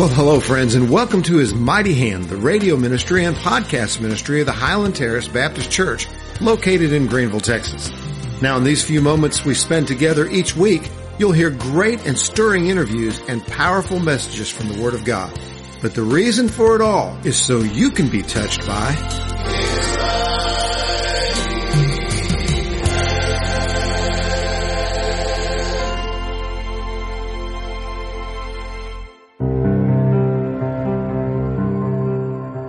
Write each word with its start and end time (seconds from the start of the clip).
Well, 0.00 0.08
hello 0.08 0.40
friends 0.40 0.76
and 0.76 0.88
welcome 0.88 1.22
to 1.24 1.36
His 1.36 1.52
Mighty 1.52 1.92
Hand, 1.92 2.30
the 2.30 2.36
radio 2.38 2.74
ministry 2.74 3.26
and 3.26 3.36
podcast 3.36 4.00
ministry 4.00 4.40
of 4.40 4.46
the 4.46 4.52
Highland 4.52 4.96
Terrace 4.96 5.28
Baptist 5.28 5.70
Church 5.70 6.06
located 6.40 6.94
in 6.94 7.06
Greenville, 7.06 7.38
Texas. 7.38 7.92
Now 8.40 8.56
in 8.56 8.64
these 8.64 8.82
few 8.82 9.02
moments 9.02 9.44
we 9.44 9.52
spend 9.52 9.86
together 9.88 10.26
each 10.26 10.56
week, 10.56 10.90
you'll 11.18 11.32
hear 11.32 11.50
great 11.50 12.06
and 12.06 12.18
stirring 12.18 12.68
interviews 12.68 13.20
and 13.28 13.46
powerful 13.46 14.00
messages 14.00 14.48
from 14.48 14.68
the 14.68 14.82
Word 14.82 14.94
of 14.94 15.04
God. 15.04 15.38
But 15.82 15.94
the 15.94 16.02
reason 16.02 16.48
for 16.48 16.74
it 16.74 16.80
all 16.80 17.14
is 17.22 17.36
so 17.36 17.58
you 17.58 17.90
can 17.90 18.08
be 18.08 18.22
touched 18.22 18.66
by 18.66 18.94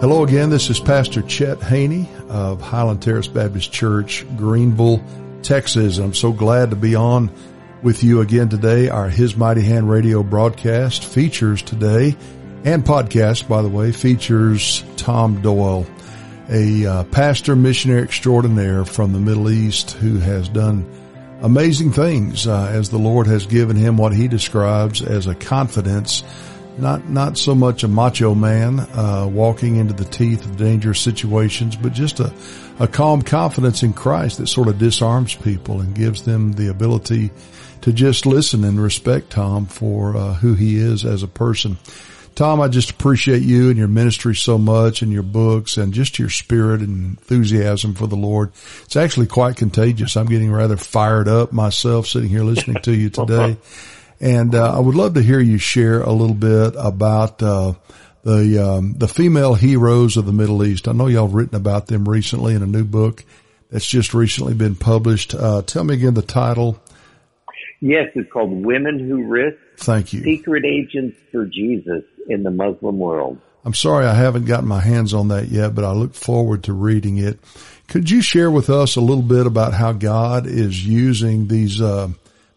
Hello 0.01 0.23
again. 0.23 0.49
This 0.49 0.71
is 0.71 0.79
Pastor 0.79 1.21
Chet 1.21 1.61
Haney 1.61 2.09
of 2.27 2.59
Highland 2.59 3.03
Terrace 3.03 3.27
Baptist 3.27 3.71
Church, 3.71 4.25
Greenville, 4.35 4.99
Texas. 5.43 5.99
I'm 5.99 6.15
so 6.15 6.31
glad 6.31 6.71
to 6.71 6.75
be 6.75 6.95
on 6.95 7.29
with 7.83 8.03
you 8.03 8.21
again 8.21 8.49
today. 8.49 8.89
Our 8.89 9.09
His 9.09 9.35
Mighty 9.35 9.61
Hand 9.61 9.87
radio 9.87 10.23
broadcast 10.23 11.05
features 11.05 11.61
today 11.61 12.17
and 12.63 12.83
podcast, 12.83 13.47
by 13.47 13.61
the 13.61 13.67
way, 13.69 13.91
features 13.91 14.83
Tom 14.97 15.39
Doyle, 15.43 15.85
a 16.49 16.83
uh, 16.83 17.03
pastor 17.03 17.55
missionary 17.55 18.01
extraordinaire 18.01 18.85
from 18.85 19.13
the 19.13 19.19
Middle 19.19 19.51
East 19.51 19.91
who 19.91 20.17
has 20.17 20.49
done 20.49 20.83
amazing 21.43 21.91
things 21.91 22.47
uh, 22.47 22.71
as 22.73 22.89
the 22.89 22.97
Lord 22.97 23.27
has 23.27 23.45
given 23.45 23.75
him 23.75 23.97
what 23.97 24.15
he 24.15 24.27
describes 24.27 25.03
as 25.03 25.27
a 25.27 25.35
confidence 25.35 26.23
not 26.77 27.09
not 27.09 27.37
so 27.37 27.53
much 27.53 27.83
a 27.83 27.87
macho 27.87 28.33
man 28.33 28.79
uh, 28.79 29.27
walking 29.31 29.75
into 29.75 29.93
the 29.93 30.05
teeth 30.05 30.45
of 30.45 30.57
dangerous 30.57 30.99
situations, 30.99 31.75
but 31.75 31.93
just 31.93 32.19
a, 32.19 32.33
a 32.79 32.87
calm 32.87 33.21
confidence 33.21 33.83
in 33.83 33.93
Christ 33.93 34.37
that 34.37 34.47
sort 34.47 34.67
of 34.67 34.77
disarms 34.77 35.35
people 35.35 35.81
and 35.81 35.95
gives 35.95 36.23
them 36.23 36.53
the 36.53 36.69
ability 36.69 37.31
to 37.81 37.91
just 37.91 38.25
listen 38.25 38.63
and 38.63 38.81
respect 38.81 39.31
Tom 39.31 39.65
for 39.65 40.15
uh, 40.15 40.33
who 40.35 40.53
he 40.53 40.77
is 40.77 41.03
as 41.03 41.23
a 41.23 41.27
person. 41.27 41.77
Tom, 42.35 42.61
I 42.61 42.69
just 42.69 42.91
appreciate 42.91 43.41
you 43.41 43.69
and 43.69 43.77
your 43.77 43.89
ministry 43.89 44.35
so 44.35 44.57
much 44.57 45.01
and 45.01 45.11
your 45.11 45.23
books 45.23 45.75
and 45.77 45.93
just 45.93 46.17
your 46.17 46.29
spirit 46.29 46.79
and 46.79 47.17
enthusiasm 47.17 47.93
for 47.93 48.07
the 48.07 48.15
Lord. 48.15 48.51
It's 48.83 48.95
actually 48.95 49.27
quite 49.27 49.57
contagious. 49.57 50.15
I'm 50.15 50.27
getting 50.27 50.51
rather 50.51 50.77
fired 50.77 51.27
up 51.27 51.51
myself 51.51 52.07
sitting 52.07 52.29
here 52.29 52.43
listening 52.43 52.81
to 52.83 52.95
you 52.95 53.09
today. 53.11 53.57
And 54.21 54.53
uh, 54.53 54.77
I 54.77 54.79
would 54.79 54.93
love 54.93 55.15
to 55.15 55.21
hear 55.23 55.39
you 55.39 55.57
share 55.57 56.01
a 56.03 56.11
little 56.11 56.35
bit 56.35 56.75
about 56.77 57.41
uh, 57.41 57.73
the 58.23 58.63
um, 58.63 58.93
the 58.93 59.07
female 59.07 59.55
heroes 59.55 60.15
of 60.15 60.27
the 60.27 60.31
Middle 60.31 60.63
East. 60.63 60.87
I 60.87 60.91
know 60.91 61.07
y'all 61.07 61.25
have 61.25 61.33
written 61.33 61.55
about 61.55 61.87
them 61.87 62.07
recently 62.07 62.53
in 62.53 62.61
a 62.61 62.67
new 62.67 62.83
book 62.83 63.25
that's 63.71 63.87
just 63.87 64.13
recently 64.13 64.53
been 64.53 64.75
published. 64.75 65.33
Uh, 65.33 65.63
tell 65.63 65.83
me 65.83 65.95
again 65.95 66.13
the 66.13 66.21
title. 66.21 66.79
Yes, 67.79 68.09
it's 68.13 68.31
called 68.31 68.63
Women 68.63 68.99
Who 68.99 69.25
Risk. 69.25 69.57
Thank 69.77 70.13
you. 70.13 70.21
Secret 70.21 70.65
Agents 70.65 71.17
for 71.31 71.47
Jesus 71.47 72.03
in 72.29 72.43
the 72.43 72.51
Muslim 72.51 72.99
World. 72.99 73.39
I'm 73.65 73.73
sorry 73.73 74.05
I 74.05 74.13
haven't 74.13 74.45
gotten 74.45 74.67
my 74.67 74.81
hands 74.81 75.15
on 75.15 75.29
that 75.29 75.47
yet, 75.47 75.73
but 75.73 75.83
I 75.83 75.91
look 75.93 76.13
forward 76.13 76.65
to 76.65 76.73
reading 76.73 77.17
it. 77.17 77.39
Could 77.87 78.11
you 78.11 78.21
share 78.21 78.51
with 78.51 78.69
us 78.69 78.95
a 78.95 79.01
little 79.01 79.23
bit 79.23 79.47
about 79.47 79.73
how 79.73 79.93
God 79.93 80.45
is 80.45 80.85
using 80.85 81.47
these 81.47 81.81
uh, 81.81 82.09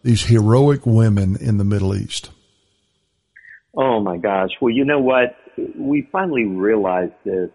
these 0.05 0.23
heroic 0.23 0.85
women 0.85 1.35
in 1.35 1.57
the 1.57 1.63
Middle 1.63 1.95
East? 1.95 2.29
Oh 3.75 3.99
my 3.99 4.17
gosh. 4.17 4.51
Well, 4.61 4.73
you 4.73 4.85
know 4.85 4.99
what? 4.99 5.35
We 5.77 6.07
finally 6.11 6.45
realized 6.45 7.13
this 7.25 7.49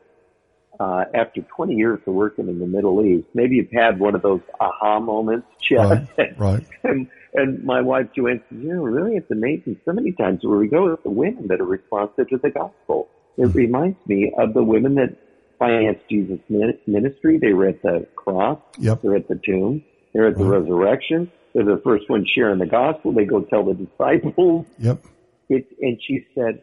uh, 0.80 1.04
after 1.14 1.42
20 1.42 1.74
years 1.74 2.00
of 2.06 2.14
working 2.14 2.48
in 2.48 2.58
the 2.58 2.66
Middle 2.66 3.04
East. 3.04 3.28
Maybe 3.34 3.54
you've 3.56 3.70
had 3.72 4.00
one 4.00 4.16
of 4.16 4.22
those 4.22 4.40
aha 4.60 4.98
moments, 4.98 5.46
Chet. 5.62 6.08
Right. 6.18 6.38
right. 6.38 6.66
and, 6.82 7.06
and 7.34 7.62
my 7.64 7.80
wife 7.80 8.08
Joanne 8.16 8.42
says, 8.48 8.58
you 8.60 8.74
know, 8.74 8.82
really, 8.82 9.16
it's 9.16 9.30
amazing. 9.30 9.80
So 9.84 9.92
many 9.92 10.10
times 10.12 10.40
where 10.42 10.58
we 10.58 10.66
go, 10.66 10.92
it's 10.92 11.02
the 11.04 11.10
women 11.10 11.46
that 11.48 11.60
are 11.60 11.66
responsive 11.66 12.28
to 12.30 12.38
the 12.38 12.50
gospel. 12.50 13.08
It 13.36 13.42
mm-hmm. 13.42 13.56
reminds 13.56 13.98
me 14.06 14.32
of 14.36 14.54
the 14.54 14.64
women 14.64 14.96
that 14.96 15.16
financed 15.60 16.02
Jesus' 16.10 16.40
ministry. 16.48 17.38
They 17.38 17.52
were 17.52 17.68
at 17.68 17.80
the 17.82 18.08
cross. 18.16 18.58
Yep. 18.78 19.02
They're 19.02 19.16
at 19.16 19.28
the 19.28 19.40
tomb. 19.44 19.84
They're 20.12 20.26
at 20.26 20.36
the 20.36 20.44
right. 20.44 20.60
resurrection. 20.60 21.30
They're 21.52 21.64
the 21.64 21.80
first 21.82 22.08
ones 22.08 22.28
sharing 22.32 22.58
the 22.58 22.66
gospel. 22.66 23.12
They 23.12 23.24
go 23.24 23.42
tell 23.42 23.64
the 23.64 23.74
disciples. 23.74 24.66
Yep. 24.78 25.04
It, 25.48 25.66
and 25.80 26.00
she 26.06 26.26
said, 26.34 26.62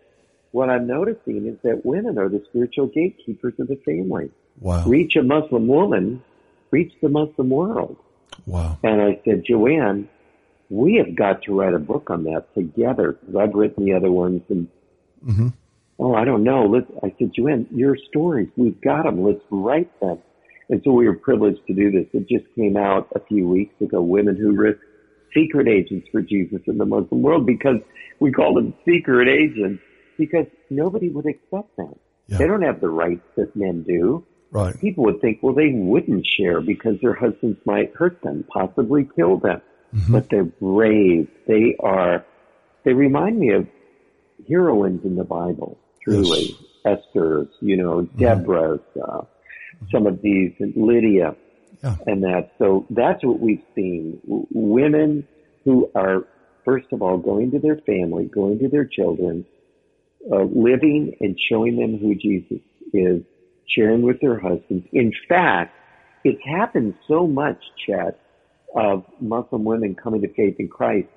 what 0.51 0.69
I'm 0.69 0.87
noticing 0.87 1.45
is 1.45 1.57
that 1.63 1.85
women 1.85 2.17
are 2.17 2.29
the 2.29 2.41
spiritual 2.49 2.87
gatekeepers 2.87 3.53
of 3.59 3.67
the 3.67 3.75
family. 3.85 4.31
Wow. 4.59 4.85
Reach 4.85 5.15
a 5.15 5.23
Muslim 5.23 5.67
woman, 5.67 6.23
reach 6.71 6.93
the 7.01 7.09
Muslim 7.09 7.49
world. 7.49 7.97
Wow. 8.45 8.77
And 8.83 9.01
I 9.01 9.19
said, 9.25 9.43
Joanne, 9.47 10.07
we 10.69 10.95
have 10.95 11.15
got 11.15 11.43
to 11.43 11.59
write 11.59 11.73
a 11.73 11.79
book 11.79 12.09
on 12.09 12.23
that 12.23 12.53
together 12.55 13.13
because 13.13 13.35
I've 13.35 13.53
written 13.53 13.85
the 13.85 13.93
other 13.93 14.11
ones 14.11 14.41
and, 14.49 14.67
mm-hmm. 15.25 15.47
oh, 15.99 16.15
I 16.15 16.23
don't 16.23 16.43
know. 16.43 16.65
Let's, 16.65 16.89
I 17.03 17.13
said, 17.19 17.33
Joanne, 17.35 17.67
your 17.71 17.97
stories, 18.09 18.49
we've 18.55 18.79
got 18.81 19.03
them. 19.03 19.23
Let's 19.23 19.43
write 19.49 19.91
them. 19.99 20.19
And 20.69 20.81
so 20.83 20.91
we 20.91 21.07
were 21.07 21.15
privileged 21.15 21.65
to 21.67 21.73
do 21.73 21.91
this. 21.91 22.07
It 22.13 22.27
just 22.27 22.53
came 22.55 22.75
out 22.75 23.07
a 23.15 23.19
few 23.21 23.47
weeks 23.47 23.79
ago, 23.81 24.01
Women 24.01 24.35
Who 24.35 24.53
Risk 24.53 24.79
Secret 25.33 25.67
Agents 25.67 26.07
for 26.11 26.21
Jesus 26.21 26.61
in 26.67 26.77
the 26.77 26.85
Muslim 26.85 27.21
World, 27.21 27.45
because 27.45 27.77
we 28.19 28.31
call 28.31 28.53
them 28.53 28.73
secret 28.85 29.27
agents 29.27 29.81
because 30.17 30.47
nobody 30.69 31.09
would 31.09 31.25
accept 31.25 31.75
them. 31.77 31.93
Yeah. 32.27 32.39
They 32.39 32.47
don't 32.47 32.63
have 32.63 32.81
the 32.81 32.89
rights 32.89 33.25
that 33.35 33.55
men 33.55 33.83
do. 33.83 34.25
Right. 34.51 34.79
People 34.79 35.05
would 35.05 35.21
think, 35.21 35.39
well, 35.41 35.53
they 35.53 35.71
wouldn't 35.73 36.25
share 36.25 36.61
because 36.61 36.95
their 37.01 37.13
husbands 37.13 37.59
might 37.65 37.93
hurt 37.95 38.21
them, 38.21 38.45
possibly 38.51 39.07
kill 39.15 39.37
them. 39.37 39.61
Mm-hmm. 39.93 40.11
But 40.11 40.29
they're 40.29 40.43
brave. 40.43 41.29
They 41.47 41.75
are, 41.79 42.25
they 42.83 42.93
remind 42.93 43.39
me 43.39 43.53
of 43.53 43.67
heroines 44.49 45.05
in 45.05 45.15
the 45.15 45.23
Bible, 45.23 45.77
truly. 46.03 46.57
Yes. 46.85 46.99
Esther's, 47.09 47.47
you 47.61 47.77
know, 47.77 48.01
mm-hmm. 48.01 48.19
Deborah's, 48.19 48.81
uh, 49.01 49.21
some 49.91 50.07
of 50.07 50.21
these, 50.21 50.53
Lydia, 50.59 51.35
yeah. 51.83 51.95
and 52.05 52.23
that. 52.23 52.51
So 52.57 52.85
that's 52.89 53.23
what 53.23 53.39
we've 53.39 53.63
seen. 53.75 54.19
women 54.25 55.27
who 55.65 55.89
are, 55.95 56.25
first 56.65 56.87
of 56.91 57.01
all, 57.01 57.17
going 57.17 57.51
to 57.51 57.59
their 57.59 57.77
family, 57.77 58.25
going 58.25 58.59
to 58.59 58.69
their 58.69 58.85
children, 58.85 59.45
uh, 60.31 60.43
living 60.43 61.15
and 61.19 61.37
showing 61.49 61.77
them 61.77 61.97
who 61.99 62.15
Jesus 62.15 62.63
is, 62.93 63.21
sharing 63.67 64.01
with 64.01 64.19
their 64.21 64.39
husbands. 64.39 64.87
In 64.91 65.11
fact, 65.27 65.75
it's 66.23 66.41
happened 66.45 66.95
so 67.07 67.27
much, 67.27 67.61
Chet, 67.85 68.19
of 68.75 69.05
Muslim 69.21 69.63
women 69.63 69.95
coming 69.95 70.21
to 70.21 70.33
faith 70.33 70.55
in 70.59 70.67
Christ 70.67 71.07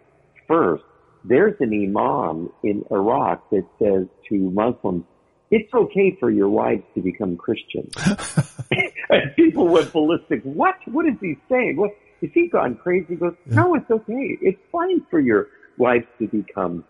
first. 0.47 0.85
There's 1.25 1.55
an 1.61 1.73
imam 1.73 2.51
in 2.63 2.85
Iraq 2.91 3.51
that 3.51 3.67
says 3.79 4.07
to 4.29 4.35
Muslims, 4.51 5.05
it's 5.51 5.73
okay 5.75 6.17
for 6.19 6.31
your 6.31 6.49
wives 6.49 6.85
to 6.95 7.01
become 7.01 7.37
Christians. 7.37 7.93
and 8.71 9.35
people 9.37 9.69
went 9.69 9.93
ballistic. 9.93 10.43
What? 10.43 10.77
What 10.87 11.07
is 11.07 11.15
he 11.21 11.37
saying? 11.49 11.77
What? 11.77 11.91
Is 12.23 12.31
he 12.35 12.49
gone 12.49 12.75
crazy? 12.77 13.07
He 13.11 13.15
goes, 13.17 13.35
no, 13.47 13.75
it's 13.75 13.91
okay. 13.91 14.37
It's 14.43 14.61
fine 14.71 15.05
for 15.11 15.19
your 15.21 15.49
wives 15.79 16.05
to 16.19 16.27
become 16.29 16.85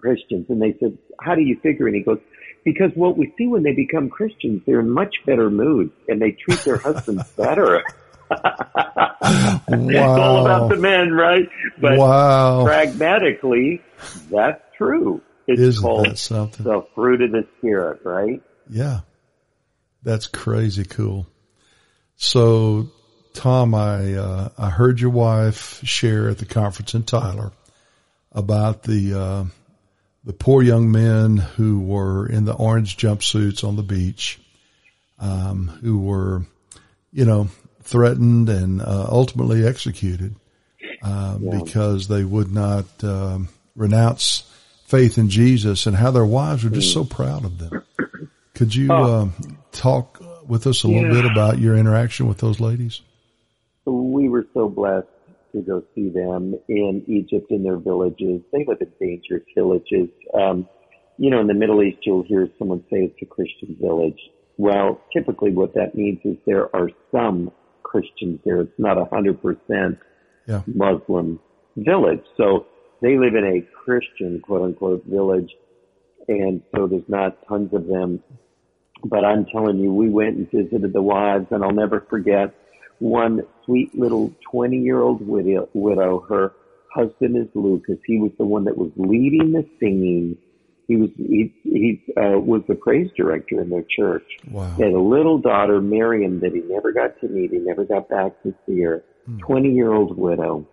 Christians. 0.00 0.46
And 0.48 0.60
they 0.60 0.74
said, 0.80 0.96
how 1.20 1.34
do 1.34 1.42
you 1.42 1.58
figure? 1.62 1.86
And 1.86 1.94
he 1.94 2.02
goes, 2.02 2.18
because 2.64 2.90
what 2.94 3.18
we 3.18 3.32
see 3.36 3.46
when 3.46 3.62
they 3.62 3.72
become 3.74 4.08
Christians, 4.08 4.62
they're 4.66 4.80
in 4.80 4.88
much 4.88 5.14
better 5.26 5.50
moods 5.50 5.92
and 6.08 6.20
they 6.20 6.32
treat 6.32 6.60
their 6.60 6.78
husbands 6.78 7.30
better. 7.36 7.82
wow. 8.30 9.60
It's 9.68 9.98
all 9.98 10.44
about 10.46 10.70
the 10.70 10.76
men, 10.76 11.12
right? 11.12 11.48
But 11.80 11.98
wow. 11.98 12.64
pragmatically, 12.64 13.82
that's 14.30 14.62
true. 14.78 15.20
It's 15.46 15.60
Isn't 15.60 15.82
called 15.82 16.18
something? 16.18 16.64
the 16.64 16.86
fruit 16.94 17.20
of 17.22 17.32
the 17.32 17.46
spirit, 17.58 18.00
right? 18.04 18.42
Yeah. 18.70 19.00
That's 20.04 20.26
crazy 20.26 20.84
cool. 20.84 21.26
So 22.16 22.90
Tom, 23.34 23.74
I, 23.74 24.14
uh, 24.14 24.48
I 24.56 24.70
heard 24.70 25.00
your 25.00 25.10
wife 25.10 25.80
share 25.84 26.28
at 26.28 26.38
the 26.38 26.46
conference 26.46 26.94
in 26.94 27.02
Tyler 27.02 27.52
about 28.30 28.84
the, 28.84 29.20
uh, 29.20 29.44
the 30.24 30.32
poor 30.32 30.62
young 30.62 30.90
men 30.90 31.36
who 31.36 31.80
were 31.80 32.26
in 32.26 32.44
the 32.44 32.54
orange 32.54 32.96
jumpsuits 32.96 33.64
on 33.66 33.76
the 33.76 33.82
beach, 33.82 34.40
um, 35.18 35.66
who 35.82 35.98
were, 35.98 36.46
you 37.12 37.24
know, 37.24 37.48
threatened 37.82 38.48
and 38.48 38.80
uh, 38.80 39.06
ultimately 39.10 39.66
executed 39.66 40.36
uh, 41.02 41.36
yeah. 41.40 41.60
because 41.62 42.08
they 42.08 42.24
would 42.24 42.52
not 42.52 42.86
um, 43.02 43.48
renounce 43.74 44.50
faith 44.86 45.18
in 45.18 45.28
Jesus 45.28 45.86
and 45.86 45.96
how 45.96 46.10
their 46.10 46.24
wives 46.24 46.62
were 46.62 46.70
just 46.70 46.90
mm. 46.90 46.94
so 46.94 47.04
proud 47.04 47.44
of 47.44 47.58
them. 47.58 47.82
Could 48.54 48.74
you 48.74 48.88
oh. 48.90 49.22
um, 49.22 49.53
talk 49.74 50.20
with 50.46 50.66
us 50.66 50.84
a 50.84 50.88
little 50.88 51.14
yeah. 51.14 51.22
bit 51.22 51.30
about 51.30 51.58
your 51.58 51.76
interaction 51.76 52.26
with 52.26 52.38
those 52.38 52.60
ladies? 52.60 53.02
We 53.86 54.28
were 54.28 54.46
so 54.54 54.68
blessed 54.68 55.08
to 55.52 55.60
go 55.60 55.82
see 55.94 56.08
them 56.08 56.54
in 56.68 57.04
Egypt 57.06 57.50
in 57.50 57.62
their 57.62 57.76
villages. 57.76 58.40
They 58.52 58.64
live 58.66 58.78
in 58.80 58.90
dangerous 59.00 59.44
villages. 59.54 60.08
Um, 60.32 60.68
you 61.18 61.30
know, 61.30 61.40
in 61.40 61.46
the 61.46 61.54
Middle 61.54 61.82
East, 61.82 61.98
you'll 62.02 62.24
hear 62.24 62.48
someone 62.58 62.80
say 62.90 63.04
it's 63.04 63.22
a 63.22 63.26
Christian 63.26 63.76
village. 63.80 64.18
Well, 64.56 65.00
typically 65.12 65.52
what 65.52 65.74
that 65.74 65.94
means 65.94 66.20
is 66.24 66.36
there 66.46 66.74
are 66.74 66.90
some 67.12 67.52
Christians 67.82 68.40
there. 68.44 68.62
It's 68.62 68.78
not 68.78 68.98
a 68.98 69.04
hundred 69.04 69.40
percent 69.40 69.98
Muslim 70.66 71.40
village. 71.76 72.22
So 72.36 72.66
they 73.00 73.16
live 73.16 73.34
in 73.34 73.44
a 73.44 73.84
Christian 73.84 74.40
quote 74.40 74.62
unquote 74.62 75.04
village. 75.06 75.50
And 76.26 76.62
so 76.74 76.86
there's 76.86 77.08
not 77.08 77.36
tons 77.46 77.72
of 77.74 77.86
them. 77.86 78.22
But 79.04 79.24
I'm 79.24 79.44
telling 79.46 79.78
you, 79.78 79.92
we 79.92 80.08
went 80.08 80.36
and 80.36 80.50
visited 80.50 80.92
the 80.92 81.02
wives 81.02 81.46
and 81.50 81.62
I'll 81.62 81.72
never 81.72 82.06
forget 82.08 82.54
one 82.98 83.42
sweet 83.64 83.94
little 83.94 84.32
20 84.50 84.78
year 84.78 85.00
old 85.00 85.26
widow, 85.26 85.68
widow. 85.74 86.24
Her 86.28 86.52
husband 86.92 87.36
is 87.36 87.48
Lucas. 87.54 87.98
He 88.06 88.18
was 88.18 88.32
the 88.38 88.44
one 88.44 88.64
that 88.64 88.76
was 88.76 88.90
leading 88.96 89.52
the 89.52 89.68
singing. 89.78 90.38
He 90.86 90.96
was, 90.96 91.10
he, 91.16 91.52
he, 91.62 92.02
uh, 92.16 92.38
was 92.38 92.62
the 92.68 92.74
praise 92.74 93.10
director 93.16 93.60
in 93.60 93.70
their 93.70 93.84
church. 93.88 94.26
Wow. 94.50 94.74
He 94.76 94.82
had 94.82 94.92
a 94.92 95.00
little 95.00 95.38
daughter, 95.38 95.80
Miriam, 95.80 96.40
that 96.40 96.52
he 96.52 96.60
never 96.60 96.92
got 96.92 97.18
to 97.20 97.28
meet. 97.28 97.52
He 97.52 97.58
never 97.58 97.84
got 97.84 98.08
back 98.08 98.42
to 98.42 98.54
see 98.66 98.82
her. 98.82 99.02
20 99.38 99.70
year 99.70 99.92
old 99.92 100.16
widow. 100.16 100.66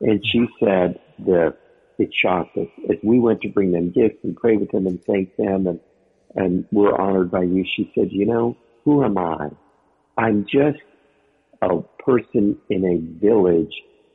And 0.00 0.20
she 0.26 0.46
said 0.58 0.98
this, 1.18 1.52
it 1.98 2.10
shocked 2.12 2.56
us. 2.56 2.66
As 2.90 2.96
we 3.02 3.20
went 3.20 3.40
to 3.42 3.48
bring 3.48 3.72
them 3.72 3.90
gifts 3.90 4.18
and 4.24 4.36
pray 4.36 4.56
with 4.56 4.70
them 4.72 4.86
and 4.86 5.02
thank 5.04 5.36
them 5.36 5.66
and, 5.66 5.80
and 6.34 6.64
we're 6.72 6.94
honored 6.94 7.30
by 7.30 7.42
you, 7.42 7.64
she 7.76 7.90
said, 7.94 8.08
you 8.10 8.26
know, 8.26 8.56
who 8.84 9.04
am 9.04 9.18
I? 9.18 9.48
I'm 10.16 10.44
just 10.44 10.82
a 11.62 11.80
person 12.04 12.58
in 12.68 12.84
a 12.84 13.24
village 13.24 13.72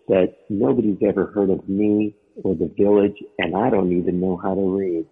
that 0.08 0.36
nobody's 0.50 1.00
ever 1.08 1.28
heard 1.28 1.50
of 1.50 1.68
me 1.68 2.16
or 2.44 2.56
the 2.56 2.72
village 2.78 3.18
and 3.38 3.56
I 3.56 3.70
don't 3.70 3.92
even 3.98 4.20
know 4.20 4.38
how 4.38 4.56
to 4.56 4.78
read. 4.78 5.06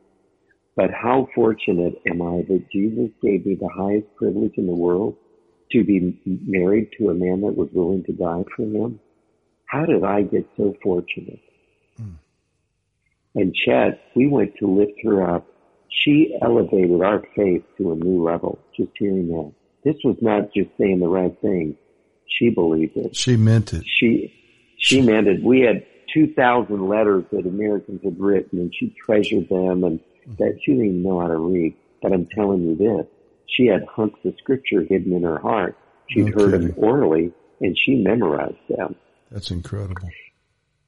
But 0.75 0.91
how 0.91 1.27
fortunate 1.33 1.95
am 2.07 2.21
I 2.21 2.43
that 2.47 2.65
Jesus 2.71 3.09
gave 3.21 3.45
me 3.45 3.55
the 3.55 3.69
highest 3.69 4.07
privilege 4.15 4.53
in 4.57 4.67
the 4.67 4.75
world 4.75 5.15
to 5.71 5.83
be 5.83 6.19
married 6.25 6.89
to 6.97 7.09
a 7.09 7.13
man 7.13 7.41
that 7.41 7.57
was 7.57 7.69
willing 7.73 8.03
to 8.05 8.13
die 8.13 8.43
for 8.55 8.63
him? 8.63 8.99
How 9.65 9.85
did 9.85 10.03
I 10.03 10.21
get 10.21 10.47
so 10.55 10.75
fortunate? 10.81 11.39
Hmm. 11.97 12.11
And 13.35 13.55
Chet, 13.55 14.01
we 14.15 14.27
went 14.27 14.55
to 14.59 14.67
lift 14.67 14.93
her 15.03 15.35
up. 15.35 15.47
She 15.89 16.37
elevated 16.41 17.01
our 17.01 17.23
faith 17.35 17.63
to 17.77 17.91
a 17.91 17.95
new 17.95 18.23
level, 18.23 18.59
just 18.75 18.91
hearing 18.97 19.27
that. 19.29 19.51
This 19.83 19.95
was 20.03 20.17
not 20.21 20.53
just 20.53 20.69
saying 20.77 20.99
the 20.99 21.07
right 21.07 21.35
thing. 21.41 21.77
She 22.27 22.49
believed 22.49 22.97
it. 22.97 23.15
She 23.15 23.35
meant 23.37 23.73
it. 23.73 23.83
She, 23.85 24.33
she 24.77 25.01
meant 25.01 25.27
it. 25.27 25.41
We 25.43 25.61
had 25.61 25.85
2,000 26.13 26.87
letters 26.87 27.23
that 27.31 27.45
Americans 27.45 28.01
had 28.03 28.19
written 28.19 28.59
and 28.59 28.73
she 28.77 28.95
treasured 29.05 29.47
them 29.49 29.83
and 29.83 29.99
that 30.37 30.59
she 30.63 30.71
didn't 30.73 30.85
even 30.87 31.03
know 31.03 31.19
how 31.21 31.27
to 31.27 31.37
read. 31.37 31.75
But 32.01 32.11
I'm 32.13 32.27
telling 32.27 32.63
you 32.63 32.75
this, 32.75 33.07
she 33.47 33.67
had 33.67 33.85
hunks 33.85 34.19
of 34.25 34.35
scripture 34.37 34.83
hidden 34.83 35.13
in 35.13 35.23
her 35.23 35.39
heart. 35.39 35.77
She'd 36.09 36.35
No 36.35 36.43
heard 36.43 36.51
them 36.61 36.73
orally 36.77 37.33
and 37.61 37.77
she 37.77 37.95
memorized 37.95 38.55
them 38.69 38.95
That's 39.31 39.51
incredible. 39.51 40.09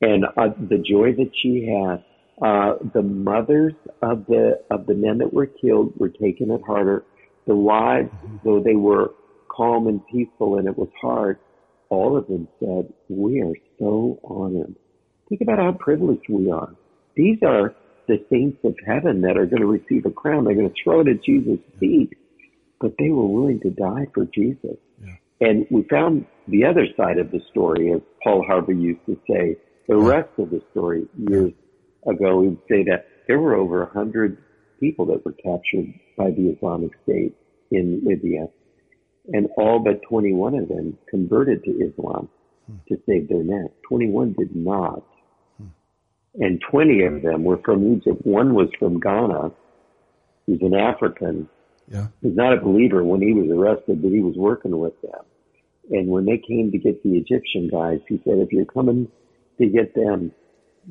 and 0.02 0.26
uh, 0.26 0.50
the 0.60 0.78
joy 0.78 1.14
that 1.14 1.32
she 1.42 1.66
had. 1.66 2.04
Uh, 2.42 2.76
the 2.94 3.02
mothers 3.02 3.74
of 4.02 4.26
the 4.28 4.62
of 4.72 4.86
the 4.86 4.94
men 4.94 5.18
that 5.18 5.34
were 5.34 5.46
killed 5.46 5.92
were 5.98 6.10
taking 6.10 6.52
it 6.52 6.62
harder. 6.66 7.04
The 7.48 7.56
wives, 7.56 8.12
though 8.46 8.62
they 8.62 8.76
were 8.76 9.12
calm 9.50 9.88
and 9.88 10.06
peaceful, 10.08 10.58
and 10.58 10.68
it 10.68 10.78
was 10.78 10.90
hard, 11.02 11.38
all 11.90 12.16
of 12.16 12.28
them 12.28 12.48
said, 12.60 12.94
"We 13.10 13.42
are 13.42 13.56
so 13.78 14.20
honored." 14.24 14.76
Think 15.28 15.42
about 15.42 15.60
how 15.60 15.74
privileged 15.74 16.30
we 16.30 16.50
are. 16.50 16.74
These 17.16 17.40
are 17.44 17.76
the 18.08 18.24
saints 18.30 18.58
of 18.64 18.76
heaven 18.86 19.22
that 19.22 19.38
are 19.38 19.46
going 19.46 19.62
to 19.62 19.68
receive 19.68 20.06
a 20.06 20.12
crown. 20.12 20.46
They're 20.46 20.56
going 20.56 20.70
to 20.70 20.84
throw 20.84 21.02
it 21.02 21.08
at 21.10 21.24
Jesus' 21.24 21.60
feet, 21.80 22.14
but 22.80 22.94
they 22.98 23.10
were 23.10 23.28
willing 23.28 23.60
to 23.62 23.70
die 23.70 24.08
for 24.14 24.26
Jesus. 24.26 24.78
And 25.42 25.66
we 25.70 25.84
found 25.84 26.26
the 26.48 26.66
other 26.66 26.88
side 26.98 27.18
of 27.18 27.32
the 27.32 27.40
story, 27.52 27.94
as 27.94 28.02
Paul 28.24 28.44
Harvey 28.46 28.76
used 28.76 29.06
to 29.06 29.18
say, 29.30 29.58
the 29.88 29.98
rest 29.98 30.30
of 30.38 30.50
the 30.50 30.62
story 30.72 31.08
years 31.18 31.54
ago, 32.08 32.40
we 32.40 32.50
would 32.50 32.62
say 32.70 32.84
that 32.84 33.08
there 33.28 33.40
were 33.40 33.56
over 33.56 33.84
a 33.84 33.90
hundred 33.90 34.38
people 34.80 35.06
that 35.08 35.26
were 35.26 35.34
captured 35.34 35.94
by 36.18 36.32
the 36.32 36.56
Islamic 36.56 36.92
State 37.04 37.36
in 37.72 38.02
Libya. 38.06 38.48
And 39.32 39.48
all 39.58 39.80
but 39.80 40.02
21 40.10 40.56
of 40.56 40.70
them 40.70 40.98
converted 41.10 41.64
to 41.64 41.72
Islam 41.72 42.30
hmm. 42.66 42.78
to 42.88 43.00
save 43.06 43.30
their 43.30 43.44
neck. 43.44 43.72
21 43.88 44.34
did 44.34 44.56
not. 44.56 45.04
And 46.36 46.62
20 46.70 47.04
of 47.04 47.22
them 47.22 47.44
were 47.44 47.60
from 47.66 47.96
Egypt. 47.96 48.26
One 48.26 48.54
was 48.54 48.70
from 48.78 49.00
Ghana. 49.00 49.52
He's 50.46 50.62
an 50.62 50.76
African 50.76 51.50
Yeah. 51.92 52.08
was 52.22 52.36
not 52.36 52.54
a 52.54 52.62
believer 52.62 53.04
when 53.04 53.22
he 53.22 53.34
was 53.34 53.50
arrested, 53.50 54.02
but 54.02 54.12
he 54.12 54.20
was 54.20 54.36
working 54.36 54.78
with 54.78 55.00
them. 55.02 55.26
And 55.90 56.08
when 56.08 56.26
they 56.26 56.38
came 56.38 56.72
to 56.72 56.78
get 56.78 57.02
the 57.02 57.18
Egyptian 57.18 57.68
guys, 57.68 58.00
he 58.08 58.22
said, 58.24 58.38
if 58.38 58.52
you're 58.52 58.66
coming 58.66 59.08
to 59.58 59.66
get 59.68 59.96
them, 59.96 60.32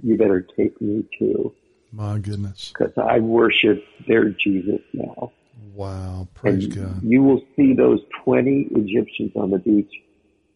you 0.02 0.16
better 0.16 0.40
take 0.56 0.80
me 0.80 1.04
too, 1.18 1.52
My 1.92 2.18
goodness. 2.18 2.72
because 2.76 2.92
I 2.96 3.18
worship 3.20 3.82
their 4.06 4.30
Jesus 4.30 4.80
now. 4.92 5.32
Wow. 5.74 6.28
Praise 6.34 6.64
and 6.64 6.74
God. 6.74 7.02
you 7.02 7.22
will 7.22 7.42
see 7.56 7.72
those 7.74 8.00
20 8.24 8.68
Egyptians 8.72 9.32
on 9.36 9.50
the 9.50 9.58
beach, 9.58 9.90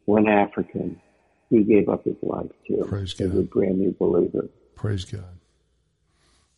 one 0.07 0.29
African, 0.29 1.01
he 1.51 1.63
gave 1.63 1.89
up 1.89 2.05
his 2.05 2.17
life 2.23 2.51
to 2.69 2.85
Praise 2.85 3.19
as 3.21 3.31
God. 3.31 3.39
a 3.39 3.43
brand 3.43 3.79
new 3.79 3.95
believer. 3.99 4.49
Praise 4.75 5.05
God. 5.05 5.25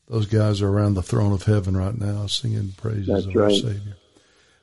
Those 0.08 0.26
guys 0.26 0.60
are 0.62 0.68
around 0.68 0.94
the 0.94 1.02
throne 1.02 1.32
of 1.32 1.44
heaven 1.44 1.76
right 1.76 1.98
now 1.98 2.26
singing 2.26 2.72
praises 2.76 3.06
That's 3.06 3.26
of 3.26 3.36
our. 3.36 3.50
Savior. 3.50 3.96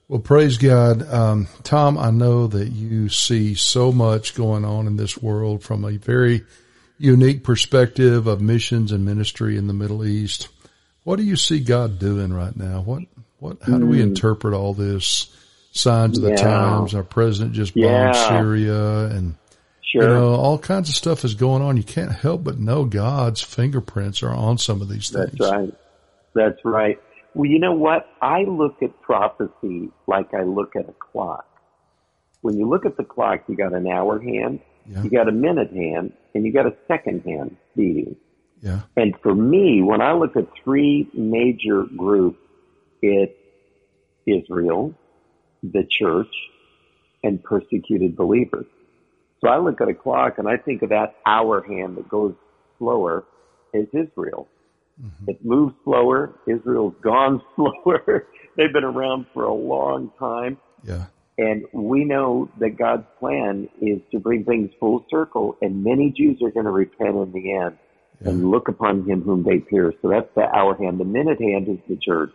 Well, 0.08 0.20
praise 0.20 0.58
God. 0.58 1.02
Um, 1.12 1.48
Tom, 1.64 1.98
I 1.98 2.12
know 2.12 2.46
that 2.48 2.70
you 2.70 3.08
see 3.10 3.56
so 3.56 3.92
much 3.92 4.36
going 4.36 4.66
on 4.66 4.86
in 4.86 4.98
this 4.98 5.18
world 5.18 5.64
from 5.64 5.84
a 5.86 5.98
very 5.98 6.44
unique 7.01 7.44
perspective 7.44 8.27
of 8.27 8.42
missions 8.42 8.92
and 8.92 9.03
ministry 9.06 9.57
in 9.57 9.68
the 9.68 9.74
Middle 9.74 10.06
East. 10.06 10.48
What 11.03 11.15
do 11.18 11.24
you 11.24 11.36
see 11.36 11.59
God 11.59 12.00
doing 12.00 12.31
right 12.33 12.56
now? 12.56 12.81
What, 12.81 13.03
what, 13.39 13.57
how 13.65 13.77
do 13.77 13.86
we 13.88 14.01
interpret 14.01 14.53
all 14.53 14.74
this 14.74 15.36
signs 15.71 16.18
of 16.18 16.24
the 16.24 16.30
Hmm. 16.31 16.36
Yeah. 16.38 16.44
times? 16.44 16.94
Our 16.95 17.03
president 17.03 17.53
just 17.53 17.74
bombed 17.74 17.86
Yeah. 17.86 18.12
Syria 18.30 19.06
and 19.07 19.36
Sure. 19.83 20.03
you 20.03 20.07
know, 20.07 20.36
all 20.36 20.57
kinds 20.57 20.88
of 20.89 20.95
stuff 20.95 21.25
is 21.25 21.33
going 21.36 21.62
on. 21.62 21.75
You 21.75 21.83
can't 21.83 22.12
help 22.13 22.44
but 22.45 22.57
know 22.59 22.86
God's 22.86 23.42
fingerprints 23.42 24.24
are 24.24 24.30
on 24.33 24.57
some 24.57 24.81
of 24.81 24.88
these 24.88 25.09
things. 25.09 25.31
That's 25.38 25.51
right. 25.51 25.74
That's 26.34 26.60
right. 26.63 26.98
Well, 27.34 27.50
you 27.50 27.60
know 27.60 27.74
what? 27.74 28.08
I 28.22 28.43
look 28.43 28.81
at 28.84 29.01
prophecy 29.01 29.89
like 30.08 30.34
I 30.34 30.43
look 30.43 30.75
at 30.77 30.88
a 30.88 30.93
clock. 30.93 31.46
When 32.41 32.58
you 32.58 32.70
look 32.70 32.86
at 32.86 32.96
the 32.96 33.03
clock, 33.03 33.41
you 33.48 33.55
got 33.58 33.74
an 33.74 33.86
hour 33.88 34.20
hand, 34.20 34.60
Yeah. 34.86 35.04
you 35.04 35.10
got 35.10 35.28
a 35.28 35.32
minute 35.32 35.72
hand, 35.72 36.14
and 36.34 36.46
you 36.46 36.52
got 36.52 36.66
a 36.66 36.76
second 36.88 37.24
hand 37.24 37.58
beating. 37.76 38.16
Yeah. 38.62 38.82
And 38.96 39.16
for 39.24 39.34
me, 39.34 39.82
when 39.82 40.02
I 40.02 40.14
look 40.14 40.36
at 40.36 40.48
three 40.64 41.10
major 41.14 41.84
groups, 41.98 42.40
it's 43.02 43.34
Israel, 44.26 44.94
the 45.64 45.88
church, 45.90 46.34
and 47.24 47.44
persecuted 47.44 48.16
believers. 48.16 48.66
So 49.42 49.50
I 49.50 49.58
look 49.58 49.82
at 49.82 49.90
a 49.90 49.94
clock 49.94 50.38
and 50.38 50.48
I 50.48 50.58
think 50.58 50.84
of 50.84 50.90
that 50.90 51.16
hour 51.26 51.62
hand 51.64 51.98
that 51.98 52.08
goes 52.08 52.36
slower 52.78 53.26
as 53.74 53.86
Israel. 53.94 54.48
Mm-hmm. 55.04 55.30
It 55.30 55.44
moves 55.44 55.74
slower. 55.84 56.36
Israel's 56.48 56.94
gone 57.02 57.42
slower. 57.56 58.28
They've 58.56 58.72
been 58.74 58.84
around 58.84 59.26
for 59.34 59.46
a 59.46 59.54
long 59.54 60.12
time. 60.20 60.58
Yeah. 60.84 61.06
And 61.41 61.65
we 61.74 62.05
know 62.05 62.51
that 62.60 62.77
God's 62.77 63.07
plan 63.19 63.67
is 63.81 64.00
to 64.12 64.19
bring 64.19 64.45
things 64.45 64.69
full 64.79 65.03
circle 65.10 65.57
and 65.60 65.83
many 65.83 66.13
Jews 66.15 66.39
are 66.43 66.51
going 66.51 66.65
to 66.65 66.71
repent 66.71 67.15
in 67.15 67.31
the 67.33 67.53
end 67.53 67.77
and 68.24 68.51
look 68.51 68.67
upon 68.67 69.10
him 69.10 69.24
whom 69.24 69.41
they 69.41 69.57
pierced. 69.57 69.98
So 70.03 70.10
that's 70.10 70.29
the 70.36 70.43
hour 70.43 70.77
hand. 70.77 71.00
The 71.00 71.05
minute 71.05 71.41
hand 71.41 71.67
is 71.67 71.79
the 71.89 71.95
church. 71.95 72.33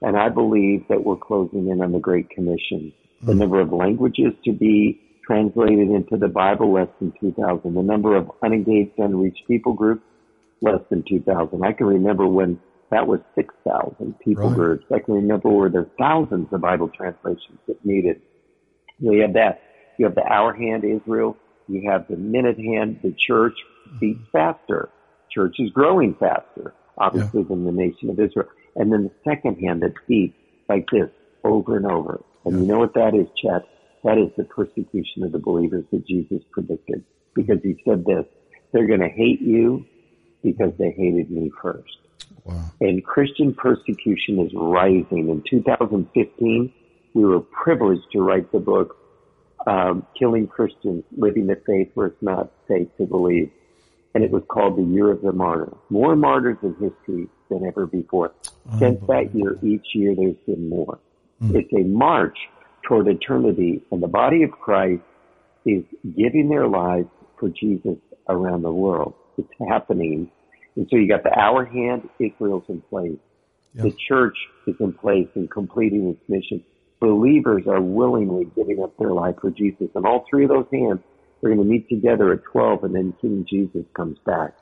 And 0.00 0.16
I 0.16 0.28
believe 0.28 0.88
that 0.88 1.04
we're 1.04 1.16
closing 1.16 1.68
in 1.68 1.80
on 1.80 1.92
the 1.92 2.00
Great 2.00 2.30
Commission. 2.30 2.92
The 3.22 3.32
hmm. 3.32 3.38
number 3.38 3.60
of 3.60 3.72
languages 3.72 4.32
to 4.44 4.52
be 4.52 5.00
translated 5.24 5.90
into 5.90 6.16
the 6.16 6.26
Bible, 6.26 6.72
less 6.72 6.88
than 6.98 7.12
2,000. 7.20 7.72
The 7.72 7.80
number 7.80 8.16
of 8.16 8.28
unengaged, 8.42 8.98
unreached 8.98 9.46
people 9.46 9.74
groups, 9.74 10.02
less 10.62 10.80
than 10.90 11.04
2,000. 11.08 11.62
I 11.64 11.72
can 11.74 11.86
remember 11.86 12.26
when 12.26 12.58
that 12.90 13.06
was 13.06 13.20
6,000 13.36 14.18
people 14.18 14.48
Right. 14.48 14.56
groups. 14.56 14.84
I 14.90 14.98
can 14.98 15.14
remember 15.14 15.48
where 15.48 15.68
there 15.68 15.82
are 15.82 15.90
thousands 15.96 16.52
of 16.52 16.60
Bible 16.60 16.88
translations 16.88 17.60
that 17.68 17.84
needed. 17.84 18.20
You 19.10 19.20
have 19.20 19.34
that. 19.34 19.62
You 19.98 20.06
have 20.06 20.14
the 20.14 20.24
hour 20.24 20.54
hand 20.54 20.84
Israel. 20.84 21.36
You 21.68 21.90
have 21.90 22.08
the 22.08 22.16
minute 22.16 22.58
hand. 22.58 23.00
The 23.02 23.12
church 23.12 23.58
beats 24.00 24.22
faster. 24.32 24.88
Church 25.30 25.56
is 25.58 25.70
growing 25.70 26.14
faster, 26.14 26.74
obviously, 26.98 27.42
than 27.42 27.64
the 27.64 27.72
nation 27.72 28.10
of 28.10 28.18
Israel. 28.18 28.48
And 28.76 28.92
then 28.92 29.04
the 29.04 29.30
second 29.30 29.56
hand 29.58 29.82
that 29.82 29.94
beats 30.08 30.36
like 30.68 30.88
this 30.90 31.10
over 31.44 31.76
and 31.76 31.86
over. 31.86 32.22
And 32.44 32.60
you 32.60 32.66
know 32.66 32.78
what 32.78 32.94
that 32.94 33.14
is, 33.14 33.26
Chet? 33.36 33.62
That 34.04 34.18
is 34.18 34.30
the 34.36 34.44
persecution 34.44 35.22
of 35.22 35.32
the 35.32 35.38
believers 35.38 35.84
that 35.92 36.06
Jesus 36.06 36.42
predicted. 36.50 37.04
Because 37.34 37.58
he 37.62 37.76
said 37.84 38.04
this, 38.04 38.24
they're 38.72 38.86
going 38.86 39.00
to 39.00 39.08
hate 39.08 39.40
you. 39.40 39.84
because 40.42 40.72
they 40.78 40.90
hated 40.90 41.30
me 41.30 41.50
first. 41.62 41.98
Wow. 42.44 42.70
And 42.80 43.04
Christian 43.04 43.54
persecution 43.54 44.40
is 44.40 44.52
rising. 44.54 45.28
In 45.28 45.42
2015, 45.48 46.72
we 47.14 47.24
were 47.24 47.40
privileged 47.40 48.10
to 48.12 48.20
write 48.20 48.50
the 48.52 48.58
book, 48.58 48.96
um, 49.66 50.06
Killing 50.18 50.46
Christians, 50.46 51.04
Living 51.16 51.46
the 51.46 51.60
Faith 51.66 51.90
Where 51.94 52.08
It's 52.08 52.22
Not 52.22 52.50
Safe 52.68 52.88
to 52.98 53.06
Believe. 53.06 53.50
And 54.14 54.22
it 54.22 54.30
was 54.30 54.42
called 54.48 54.76
the 54.76 54.82
Year 54.82 55.10
of 55.10 55.22
the 55.22 55.32
Martyr. 55.32 55.72
More 55.88 56.14
martyrs 56.16 56.58
in 56.62 56.74
history 56.74 57.28
than 57.48 57.66
ever 57.66 57.86
before. 57.86 58.32
Since 58.78 59.00
that 59.08 59.34
year, 59.34 59.58
each 59.62 59.86
year 59.94 60.14
there's 60.14 60.36
been 60.46 60.68
more. 60.68 60.98
Mm. 61.42 61.54
It's 61.54 61.72
a 61.72 61.84
march 61.88 62.36
toward 62.82 63.08
eternity 63.08 63.82
and 63.90 64.02
the 64.02 64.08
body 64.08 64.42
of 64.42 64.50
Christ 64.50 65.02
is 65.64 65.84
giving 66.16 66.48
their 66.48 66.66
lives 66.66 67.08
for 67.38 67.48
Jesus 67.48 67.96
around 68.28 68.62
the 68.62 68.72
world. 68.72 69.14
It's 69.38 69.48
happening. 69.68 70.30
And 70.76 70.86
so 70.90 70.96
you 70.96 71.08
got 71.08 71.22
the 71.22 71.38
hour 71.38 71.64
hand, 71.64 72.08
Israel's 72.18 72.64
in 72.68 72.80
place. 72.82 73.18
The 73.74 73.92
church 74.06 74.36
is 74.66 74.74
in 74.80 74.92
place 74.92 75.28
and 75.34 75.50
completing 75.50 76.08
its 76.08 76.20
mission. 76.28 76.62
Believers 77.02 77.64
are 77.66 77.80
willingly 77.80 78.44
giving 78.54 78.80
up 78.80 78.96
their 78.96 79.12
life 79.12 79.34
for 79.40 79.50
Jesus. 79.50 79.88
And 79.96 80.06
all 80.06 80.24
three 80.30 80.44
of 80.44 80.50
those 80.50 80.68
hands 80.72 81.00
are 81.42 81.48
going 81.48 81.58
to 81.58 81.64
meet 81.64 81.88
together 81.88 82.32
at 82.32 82.44
12 82.44 82.84
and 82.84 82.94
then 82.94 83.12
King 83.20 83.44
Jesus 83.50 83.84
comes 83.96 84.18
back. 84.24 84.56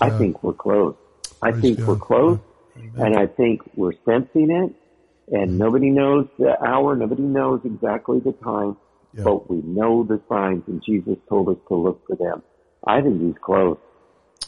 I 0.00 0.08
think 0.08 0.42
we're 0.42 0.54
close. 0.54 0.96
Praise 1.22 1.36
I 1.42 1.60
think 1.60 1.78
God. 1.80 1.88
we're 1.88 1.96
close. 1.96 2.38
And 2.96 3.14
I 3.14 3.26
think 3.26 3.60
we're 3.76 3.92
sensing 4.06 4.50
it. 4.50 4.74
And 5.34 5.50
mm-hmm. 5.50 5.58
nobody 5.58 5.90
knows 5.90 6.28
the 6.38 6.58
hour. 6.64 6.96
Nobody 6.96 7.24
knows 7.24 7.60
exactly 7.62 8.20
the 8.20 8.32
time. 8.32 8.78
But 9.14 9.50
we 9.50 9.58
know 9.58 10.02
the 10.02 10.18
signs. 10.30 10.62
And 10.68 10.82
Jesus 10.82 11.18
told 11.28 11.50
us 11.50 11.58
to 11.68 11.74
look 11.74 12.06
for 12.06 12.16
them. 12.16 12.42
I 12.86 13.02
think 13.02 13.20
he's 13.20 13.34
close. 13.42 13.76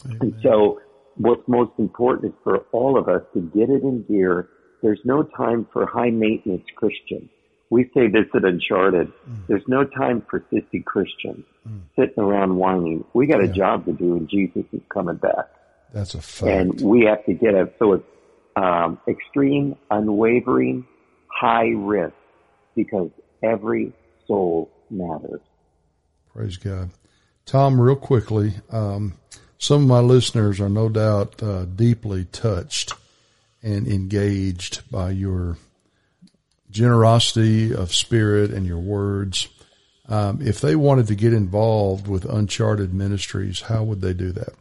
Amen. 0.05 0.17
And 0.21 0.35
so 0.41 0.81
what's 1.17 1.47
most 1.47 1.73
important 1.77 2.33
is 2.33 2.39
for 2.43 2.65
all 2.71 2.97
of 2.97 3.07
us 3.07 3.21
to 3.35 3.41
get 3.55 3.69
it 3.69 3.83
in 3.83 4.03
gear. 4.07 4.49
There's 4.81 4.99
no 5.05 5.21
time 5.21 5.67
for 5.71 5.85
high 5.85 6.09
maintenance 6.09 6.65
Christians. 6.75 7.29
We 7.69 7.89
say 7.93 8.07
this 8.07 8.25
at 8.35 8.45
Uncharted. 8.45 9.11
Mm. 9.29 9.47
There's 9.47 9.67
no 9.67 9.83
time 9.83 10.23
for 10.29 10.41
sissy 10.51 10.83
Christians 10.83 11.45
mm. 11.67 11.81
sitting 11.97 12.23
around 12.23 12.55
whining. 12.57 13.03
We 13.13 13.27
got 13.27 13.43
a 13.43 13.47
job 13.47 13.85
to 13.85 13.93
do 13.93 14.15
and 14.15 14.29
Jesus 14.29 14.65
is 14.71 14.81
coming 14.89 15.15
back. 15.15 15.49
That's 15.93 16.13
a 16.13 16.21
fact. 16.21 16.47
And 16.47 16.81
we 16.81 17.05
have 17.05 17.25
to 17.25 17.33
get 17.33 17.55
it. 17.55 17.75
So 17.79 17.93
it's 17.93 18.05
um, 18.55 18.99
extreme, 19.07 19.75
unwavering, 19.89 20.85
high 21.27 21.69
risk 21.69 22.13
because 22.75 23.09
every 23.41 23.93
soul 24.27 24.69
matters. 24.89 25.41
Praise 26.33 26.57
God. 26.57 26.91
Tom, 27.45 27.79
real 27.79 27.95
quickly, 27.95 28.55
um, 28.71 29.13
some 29.57 29.83
of 29.83 29.87
my 29.87 29.99
listeners 29.99 30.59
are 30.59 30.69
no 30.69 30.89
doubt 30.89 31.41
uh, 31.41 31.65
deeply 31.65 32.25
touched 32.25 32.93
and 33.63 33.87
engaged 33.87 34.89
by 34.91 35.11
your 35.11 35.57
generosity 36.75 37.73
of 37.73 37.95
spirit 37.95 38.51
and 38.51 38.67
your 38.67 38.79
words. 38.79 39.47
Um, 40.07 40.39
if 40.41 40.61
they 40.61 40.75
wanted 40.75 41.07
to 41.07 41.15
get 41.15 41.33
involved 41.33 42.07
with 42.07 42.25
Uncharted 42.25 42.93
Ministries, 42.93 43.61
how 43.61 43.83
would 43.83 44.01
they 44.01 44.13
do 44.13 44.31
that? 44.33 44.53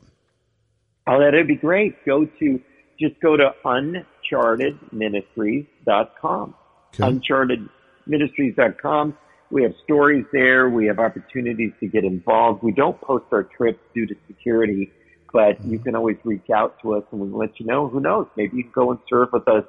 Oh, 1.07 1.21
that'd 1.21 1.47
be 1.47 1.57
great. 1.57 2.03
Go 2.07 2.25
to 2.25 2.61
just 2.99 3.21
go 3.21 3.37
to 3.37 3.51
unchartedministries.com. 3.65 6.55
Okay. 6.95 7.03
Unchartedministries.com. 7.03 9.19
We 9.51 9.65
have 9.65 9.75
stories 9.83 10.25
there. 10.33 10.71
We 10.71 10.87
have 10.87 11.01
opportunities 11.01 11.73
to 11.81 11.89
get 11.89 12.05
involved. 12.05 12.63
We 12.63 12.73
don't 12.73 12.99
post 13.01 13.27
our 13.33 13.43
trips 13.43 13.81
due 13.93 14.07
to 14.07 14.15
security, 14.27 14.91
but 15.33 15.63
you 15.65 15.79
can 15.79 15.95
always 15.95 16.17
reach 16.25 16.49
out 16.55 16.81
to 16.83 16.95
us 16.95 17.05
and 17.11 17.21
we 17.21 17.29
can 17.29 17.37
let 17.37 17.61
you 17.61 17.67
know. 17.67 17.89
Who 17.89 18.01
knows? 18.01 18.29
Maybe 18.37 18.57
you 18.57 18.63
can 18.63 18.73
go 18.73 18.93
and 18.93 19.01
serve 19.11 19.29
with 19.33 19.47
us 19.49 19.65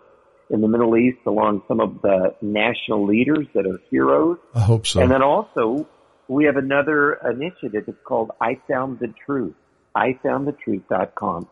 in 0.50 0.62
the 0.62 0.68
Middle 0.68 0.96
East 0.98 1.20
along 1.26 1.64
some 1.68 1.80
of 1.80 2.02
the 2.02 2.36
national 2.42 3.06
leaders 3.06 3.48
that 3.54 3.66
are 3.66 3.80
heroes. 3.90 4.38
I 4.54 4.62
hope 4.62 4.86
so. 4.88 5.02
And 5.02 5.12
then 5.12 5.22
also 5.22 5.88
we 6.28 6.46
have 6.46 6.58
another 6.58 7.14
initiative. 7.14 7.86
It's 7.88 7.98
called 8.06 8.32
I 8.42 8.60
Found 8.68 9.00
the 9.00 9.14
Truth. 9.26 9.56
IFoundTheTruth.com. 9.96 11.48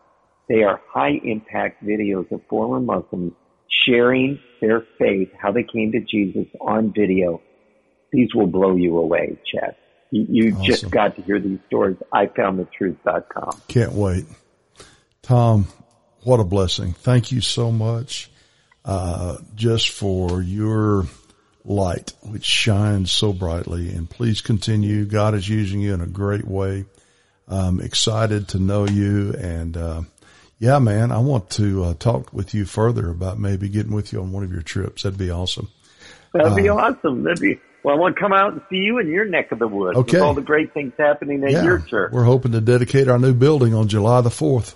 They 0.48 0.62
are 0.62 0.80
high 0.88 1.18
impact 1.24 1.82
videos 1.82 2.30
of 2.30 2.42
former 2.48 2.80
Muslims 2.80 3.32
sharing 3.68 4.38
their 4.60 4.84
faith, 4.98 5.30
how 5.38 5.52
they 5.52 5.62
came 5.62 5.92
to 5.92 6.00
Jesus 6.00 6.46
on 6.60 6.92
video. 6.92 7.40
These 8.12 8.34
will 8.34 8.46
blow 8.46 8.76
you 8.76 8.98
away, 8.98 9.38
Chet. 9.50 9.78
You, 10.10 10.26
you 10.28 10.52
awesome. 10.52 10.64
just 10.64 10.90
got 10.90 11.16
to 11.16 11.22
hear 11.22 11.40
these 11.40 11.58
stories. 11.66 11.96
IFoundTheTruth.com. 12.12 13.62
Can't 13.68 13.92
wait. 13.92 14.26
Tom, 15.22 15.66
what 16.22 16.38
a 16.38 16.44
blessing. 16.44 16.92
Thank 16.92 17.32
you 17.32 17.40
so 17.40 17.72
much, 17.72 18.30
uh, 18.84 19.38
just 19.54 19.90
for 19.90 20.42
your 20.42 21.06
light, 21.64 22.12
which 22.22 22.44
shines 22.44 23.12
so 23.12 23.32
brightly. 23.32 23.90
And 23.90 24.08
please 24.08 24.40
continue. 24.40 25.04
God 25.04 25.34
is 25.34 25.48
using 25.48 25.80
you 25.80 25.94
in 25.94 26.00
a 26.00 26.06
great 26.06 26.46
way. 26.46 26.84
I'm 27.48 27.80
excited 27.80 28.48
to 28.48 28.58
know 28.58 28.86
you 28.86 29.34
and, 29.38 29.76
uh, 29.76 30.02
yeah, 30.58 30.78
man, 30.78 31.12
I 31.12 31.18
want 31.18 31.50
to 31.50 31.84
uh, 31.84 31.94
talk 31.94 32.32
with 32.32 32.54
you 32.54 32.64
further 32.64 33.10
about 33.10 33.38
maybe 33.38 33.68
getting 33.68 33.92
with 33.92 34.12
you 34.12 34.20
on 34.20 34.32
one 34.32 34.44
of 34.44 34.52
your 34.52 34.62
trips. 34.62 35.02
That'd 35.02 35.18
be 35.18 35.30
awesome. 35.30 35.68
That'd 36.32 36.56
be 36.56 36.68
uh, 36.68 36.76
awesome. 36.76 37.24
That'd 37.24 37.40
be, 37.40 37.60
well, 37.82 37.96
I 37.96 37.98
want 37.98 38.16
to 38.16 38.20
come 38.20 38.32
out 38.32 38.52
and 38.52 38.62
see 38.70 38.76
you 38.76 38.98
in 38.98 39.08
your 39.08 39.24
neck 39.24 39.52
of 39.52 39.58
the 39.58 39.68
woods 39.68 39.98
okay. 39.98 40.16
with 40.16 40.22
all 40.22 40.32
the 40.32 40.42
great 40.42 40.72
things 40.72 40.92
happening 40.96 41.44
at 41.44 41.50
yeah, 41.50 41.64
your 41.64 41.80
church. 41.80 42.12
We're 42.12 42.24
hoping 42.24 42.52
to 42.52 42.60
dedicate 42.60 43.08
our 43.08 43.18
new 43.18 43.34
building 43.34 43.74
on 43.74 43.88
July 43.88 44.20
the 44.20 44.30
4th. 44.30 44.74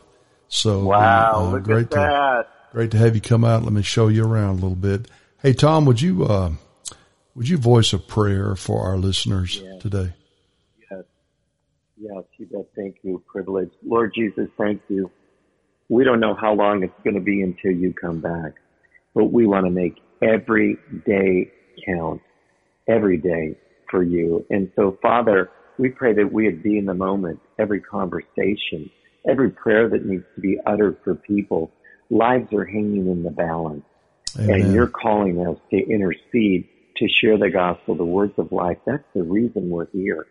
So, 0.48 0.84
wow, 0.84 1.32
uh, 1.34 1.50
look 1.52 1.62
great 1.62 1.84
at 1.84 1.90
that. 1.92 2.42
To, 2.42 2.46
great 2.78 2.90
to 2.92 2.98
have 2.98 3.14
you 3.14 3.20
come 3.20 3.44
out. 3.44 3.64
Let 3.64 3.72
me 3.72 3.82
show 3.82 4.06
you 4.06 4.24
around 4.24 4.50
a 4.50 4.62
little 4.62 4.76
bit. 4.76 5.10
Hey, 5.42 5.52
Tom, 5.52 5.84
would 5.84 6.00
you, 6.00 6.24
uh, 6.24 6.52
would 7.34 7.48
you 7.48 7.58
voice 7.58 7.92
a 7.92 7.98
prayer 7.98 8.54
for 8.54 8.82
our 8.82 8.96
listeners 8.96 9.60
yes. 9.60 9.82
today? 9.82 10.12
Yes. 10.90 11.02
Yes, 11.96 12.24
you 12.36 12.46
bet. 12.46 12.66
Thank 12.76 12.98
you. 13.02 13.22
Privilege. 13.26 13.72
Lord 13.84 14.12
Jesus, 14.14 14.48
thank 14.56 14.80
you 14.88 15.10
we 15.88 16.04
don't 16.04 16.20
know 16.20 16.34
how 16.34 16.52
long 16.52 16.82
it's 16.82 16.92
going 17.02 17.14
to 17.14 17.20
be 17.20 17.42
until 17.42 17.72
you 17.72 17.94
come 17.94 18.20
back, 18.20 18.54
but 19.14 19.32
we 19.32 19.46
want 19.46 19.64
to 19.64 19.70
make 19.70 19.96
every 20.22 20.76
day 21.06 21.50
count, 21.86 22.20
every 22.86 23.16
day 23.16 23.56
for 23.90 24.02
you. 24.02 24.44
And 24.50 24.70
so, 24.76 24.98
Father, 25.00 25.50
we 25.78 25.88
pray 25.88 26.12
that 26.14 26.32
we 26.32 26.44
would 26.44 26.62
be 26.62 26.78
in 26.78 26.84
the 26.84 26.94
moment, 26.94 27.40
every 27.58 27.80
conversation, 27.80 28.90
every 29.26 29.50
prayer 29.50 29.88
that 29.88 30.04
needs 30.04 30.24
to 30.34 30.40
be 30.40 30.58
uttered 30.66 30.98
for 31.02 31.14
people. 31.14 31.70
Lives 32.10 32.52
are 32.52 32.64
hanging 32.64 33.08
in 33.08 33.22
the 33.22 33.30
balance. 33.30 33.84
Amen. 34.38 34.60
And 34.60 34.74
you're 34.74 34.88
calling 34.88 35.46
us 35.46 35.56
to 35.70 35.76
intercede, 35.76 36.68
to 36.96 37.08
share 37.08 37.38
the 37.38 37.50
gospel, 37.50 37.94
the 37.94 38.04
words 38.04 38.34
of 38.38 38.52
life. 38.52 38.78
That's 38.86 39.04
the 39.14 39.22
reason 39.22 39.70
we're 39.70 39.86
here. 39.86 40.26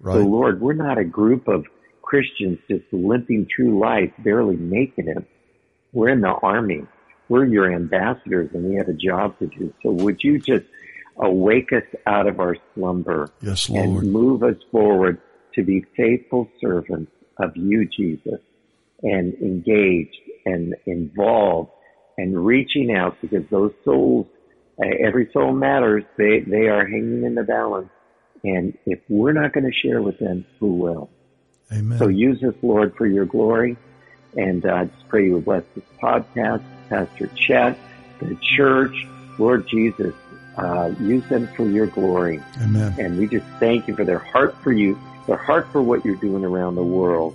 Right. 0.00 0.14
So, 0.14 0.20
Lord, 0.20 0.60
we're 0.60 0.72
not 0.74 0.98
a 0.98 1.04
group 1.04 1.48
of 1.48 1.66
Christians 2.02 2.58
just 2.68 2.84
limping 2.92 3.48
through 3.54 3.78
life, 3.78 4.12
barely 4.18 4.56
making 4.56 5.08
it. 5.08 5.24
We're 5.92 6.08
in 6.08 6.20
the 6.20 6.28
army. 6.28 6.84
We're 7.28 7.46
your 7.46 7.72
ambassadors 7.72 8.50
and 8.52 8.64
we 8.64 8.74
have 8.74 8.88
a 8.88 8.92
job 8.92 9.38
to 9.38 9.46
do. 9.46 9.72
So 9.82 9.92
would 9.92 10.22
you 10.22 10.38
just 10.38 10.66
awake 11.16 11.72
us 11.72 11.84
out 12.06 12.26
of 12.26 12.40
our 12.40 12.56
slumber 12.74 13.30
yes, 13.40 13.70
Lord. 13.70 14.02
and 14.02 14.12
move 14.12 14.42
us 14.42 14.56
forward 14.70 15.20
to 15.54 15.62
be 15.62 15.86
faithful 15.96 16.50
servants 16.60 17.12
of 17.38 17.56
you, 17.56 17.88
Jesus, 17.88 18.40
and 19.02 19.34
engaged 19.34 20.16
and 20.44 20.74
involved 20.86 21.70
and 22.18 22.44
reaching 22.44 22.94
out 22.94 23.16
because 23.20 23.44
those 23.50 23.72
souls, 23.84 24.26
uh, 24.82 24.88
every 25.00 25.30
soul 25.32 25.52
matters. 25.52 26.04
They, 26.16 26.40
they 26.40 26.68
are 26.68 26.86
hanging 26.86 27.24
in 27.24 27.34
the 27.34 27.42
balance. 27.42 27.90
And 28.44 28.76
if 28.86 28.98
we're 29.08 29.32
not 29.32 29.52
going 29.52 29.64
to 29.64 29.72
share 29.72 30.02
with 30.02 30.18
them, 30.18 30.44
who 30.58 30.74
will? 30.74 31.10
Amen. 31.72 31.98
So 31.98 32.08
use 32.08 32.40
this, 32.40 32.54
Lord, 32.62 32.94
for 32.96 33.06
your 33.06 33.24
glory. 33.24 33.76
And 34.36 34.64
I 34.66 34.82
uh, 34.82 34.84
just 34.86 35.08
pray 35.08 35.26
you 35.26 35.34
would 35.34 35.44
bless 35.44 35.62
this 35.74 35.84
podcast, 36.02 36.64
Pastor 36.88 37.28
Chet, 37.36 37.78
the 38.18 38.36
church, 38.56 38.94
Lord 39.38 39.68
Jesus. 39.68 40.14
Uh, 40.56 40.92
use 41.00 41.26
them 41.28 41.48
for 41.56 41.66
your 41.66 41.86
glory. 41.86 42.42
Amen. 42.60 42.94
And 42.98 43.18
we 43.18 43.26
just 43.26 43.46
thank 43.58 43.88
you 43.88 43.96
for 43.96 44.04
their 44.04 44.18
heart 44.18 44.56
for 44.62 44.72
you, 44.72 44.98
their 45.26 45.36
heart 45.36 45.70
for 45.72 45.80
what 45.82 46.04
you're 46.04 46.16
doing 46.16 46.44
around 46.44 46.74
the 46.74 46.82
world. 46.82 47.34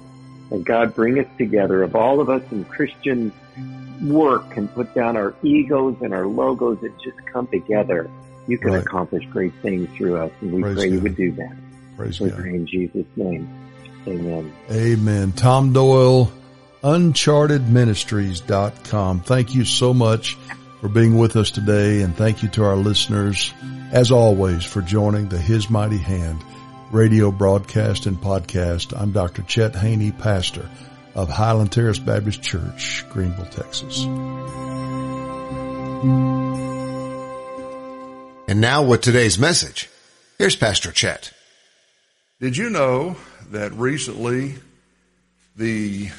And 0.52 0.66
God, 0.66 0.96
bring 0.96 1.20
us 1.20 1.28
together. 1.38 1.84
Of 1.84 1.96
all 1.96 2.20
of 2.20 2.30
us 2.30 2.44
in 2.52 2.66
Christian 2.66 3.32
work 4.02 4.58
and 4.58 4.74
put 4.74 4.94
down 4.94 5.16
our 5.18 5.34
egos 5.44 5.98
and 6.02 6.14
our 6.14 6.28
logos 6.28 6.80
and 6.82 6.94
just 7.04 7.18
come 7.26 7.48
together, 7.48 8.10
you 8.48 8.58
can 8.58 8.72
right. 8.72 8.82
accomplish 8.82 9.26
great 9.26 9.54
things 9.62 9.90
through 9.98 10.18
us. 10.18 10.32
And 10.42 10.54
we 10.54 10.62
Praise 10.62 10.76
pray 10.76 10.90
God. 10.90 10.94
you 10.94 11.02
would 11.02 11.16
do 11.16 11.32
that. 11.34 11.56
Praise 11.98 12.20
we 12.20 12.30
God. 12.30 12.40
pray 12.40 12.56
in 12.56 12.68
Jesus' 12.68 13.06
name. 13.16 13.50
Amen. 14.08 14.54
Amen. 14.72 15.32
Tom 15.34 15.74
Doyle, 15.74 16.32
unchartedministries.com. 16.82 19.22
Thank 19.22 19.54
you 19.54 19.66
so 19.66 19.94
much 19.94 20.38
for 20.80 20.88
being 20.88 21.18
with 21.18 21.36
us 21.36 21.52
today. 21.52 22.04
And 22.04 22.16
thank 22.16 22.42
you 22.42 22.48
to 22.50 22.64
our 22.64 22.78
listeners, 22.78 23.54
as 23.92 24.12
always, 24.12 24.64
for 24.64 24.82
joining 24.82 25.28
the 25.28 25.38
His 25.38 25.70
Mighty 25.70 25.98
Hand 25.98 26.42
radio 26.92 27.32
broadcast 27.32 28.06
and 28.06 28.18
podcast. 28.18 29.00
I'm 29.00 29.12
Dr. 29.12 29.42
Chet 29.44 29.76
Haney, 29.76 30.12
pastor 30.12 30.70
of 31.16 31.30
Highland 31.30 31.72
Terrace 31.72 32.00
Baptist 32.00 32.42
Church, 32.42 33.04
Greenville, 33.10 33.46
Texas. 33.46 34.06
And 38.48 38.62
now 38.62 38.84
with 38.84 39.02
today's 39.02 39.38
message, 39.38 39.90
here's 40.38 40.56
Pastor 40.56 40.92
Chet. 40.92 41.34
Did 42.40 42.56
you 42.56 42.70
know 42.70 43.18
that 43.52 43.74
recently 43.74 44.56
the 45.58 46.10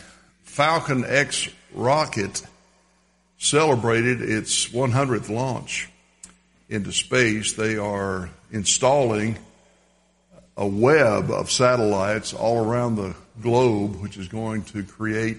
Falcon 0.43 1.05
X 1.07 1.49
rocket 1.73 2.43
celebrated 3.39 4.21
its 4.21 4.69
100th 4.69 5.31
launch 5.31 5.89
into 6.69 6.93
space? 6.93 7.55
They 7.55 7.79
are 7.79 8.29
installing 8.51 9.39
a 10.59 10.67
web 10.67 11.31
of 11.31 11.53
satellites 11.53 12.35
all 12.35 12.63
around 12.65 12.97
the 12.97 13.15
globe, 13.41 13.95
which 14.03 14.17
is 14.17 14.27
going 14.27 14.65
to 14.65 14.83
create 14.83 15.39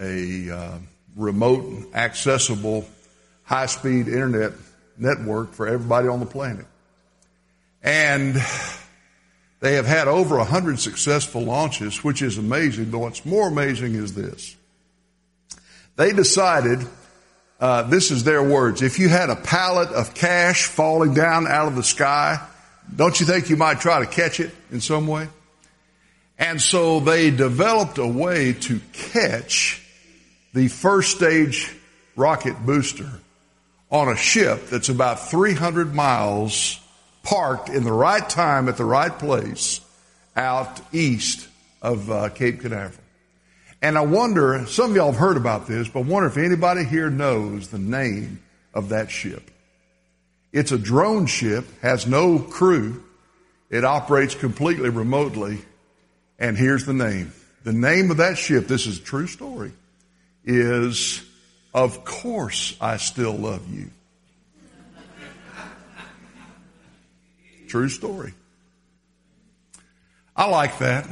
a 0.00 0.50
uh, 0.50 0.78
remote, 1.14 1.90
accessible, 1.94 2.88
high 3.44 3.66
speed 3.66 4.08
internet 4.08 4.52
network 4.96 5.52
for 5.52 5.68
everybody 5.68 6.08
on 6.08 6.18
the 6.18 6.26
planet. 6.26 6.64
And 7.82 8.36
they 9.60 9.74
have 9.74 9.86
had 9.86 10.08
over 10.08 10.38
a 10.38 10.44
hundred 10.44 10.80
successful 10.80 11.42
launches, 11.42 12.02
which 12.02 12.22
is 12.22 12.38
amazing. 12.38 12.86
But 12.86 13.00
what's 13.00 13.26
more 13.26 13.48
amazing 13.48 13.96
is 13.96 14.14
this. 14.14 14.56
They 15.96 16.14
decided, 16.14 16.78
uh, 17.60 17.82
this 17.82 18.10
is 18.10 18.24
their 18.24 18.42
words, 18.42 18.80
if 18.80 18.98
you 18.98 19.10
had 19.10 19.28
a 19.28 19.36
pallet 19.36 19.90
of 19.90 20.14
cash 20.14 20.68
falling 20.68 21.12
down 21.12 21.46
out 21.46 21.68
of 21.68 21.76
the 21.76 21.82
sky, 21.82 22.40
don't 22.94 23.18
you 23.20 23.26
think 23.26 23.50
you 23.50 23.56
might 23.56 23.80
try 23.80 24.00
to 24.00 24.06
catch 24.06 24.40
it 24.40 24.50
in 24.70 24.80
some 24.80 25.06
way? 25.06 25.28
And 26.38 26.60
so 26.60 27.00
they 27.00 27.30
developed 27.30 27.98
a 27.98 28.06
way 28.06 28.52
to 28.52 28.80
catch 28.92 29.82
the 30.52 30.68
first 30.68 31.16
stage 31.16 31.74
rocket 32.16 32.56
booster 32.66 33.10
on 33.90 34.08
a 34.08 34.16
ship 34.16 34.68
that's 34.68 34.88
about 34.88 35.30
300 35.30 35.94
miles 35.94 36.80
parked 37.22 37.68
in 37.68 37.84
the 37.84 37.92
right 37.92 38.28
time 38.28 38.68
at 38.68 38.76
the 38.76 38.84
right 38.84 39.16
place 39.18 39.80
out 40.34 40.80
east 40.92 41.48
of 41.80 42.10
uh, 42.10 42.28
Cape 42.30 42.60
Canaveral. 42.60 42.98
And 43.80 43.98
I 43.98 44.02
wonder, 44.02 44.64
some 44.66 44.90
of 44.90 44.96
y'all 44.96 45.10
have 45.10 45.20
heard 45.20 45.36
about 45.36 45.66
this, 45.66 45.88
but 45.88 46.00
I 46.00 46.02
wonder 46.02 46.28
if 46.28 46.38
anybody 46.38 46.84
here 46.84 47.10
knows 47.10 47.68
the 47.68 47.78
name 47.78 48.40
of 48.74 48.90
that 48.90 49.10
ship. 49.10 49.50
It's 50.52 50.70
a 50.70 50.78
drone 50.78 51.26
ship, 51.26 51.64
has 51.80 52.06
no 52.06 52.38
crew. 52.38 53.02
It 53.70 53.84
operates 53.84 54.34
completely 54.34 54.90
remotely. 54.90 55.62
And 56.38 56.56
here's 56.56 56.84
the 56.84 56.92
name. 56.92 57.32
The 57.64 57.72
name 57.72 58.10
of 58.10 58.18
that 58.18 58.36
ship, 58.36 58.66
this 58.66 58.86
is 58.86 58.98
a 58.98 59.02
true 59.02 59.26
story, 59.26 59.72
is 60.44 61.24
of 61.72 62.04
course 62.04 62.76
I 62.80 62.98
still 62.98 63.34
love 63.34 63.72
you. 63.72 63.90
True 67.68 67.88
story. 67.88 68.34
I 70.34 70.48
like 70.48 70.78
that 70.78 71.06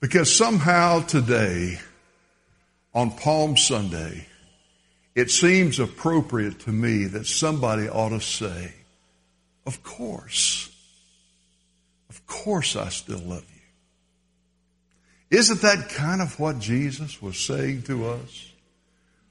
because 0.00 0.34
somehow 0.34 1.00
today, 1.00 1.78
on 2.94 3.10
Palm 3.10 3.56
Sunday, 3.56 4.26
it 5.16 5.32
seems 5.32 5.80
appropriate 5.80 6.60
to 6.60 6.70
me 6.70 7.06
that 7.06 7.26
somebody 7.26 7.88
ought 7.88 8.10
to 8.10 8.20
say, 8.20 8.72
Of 9.66 9.82
course, 9.82 10.70
of 12.08 12.24
course 12.28 12.76
I 12.76 12.90
still 12.90 13.18
love 13.18 13.44
you. 15.30 15.38
Isn't 15.38 15.62
that 15.62 15.88
kind 15.88 16.22
of 16.22 16.38
what 16.38 16.60
Jesus 16.60 17.20
was 17.20 17.36
saying 17.36 17.82
to 17.82 18.06
us? 18.06 18.52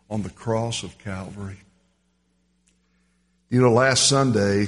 on 0.09 0.21
the 0.21 0.29
cross 0.29 0.83
of 0.83 0.97
Calvary. 0.99 1.57
You 3.49 3.61
know, 3.61 3.71
last 3.71 4.07
Sunday, 4.07 4.67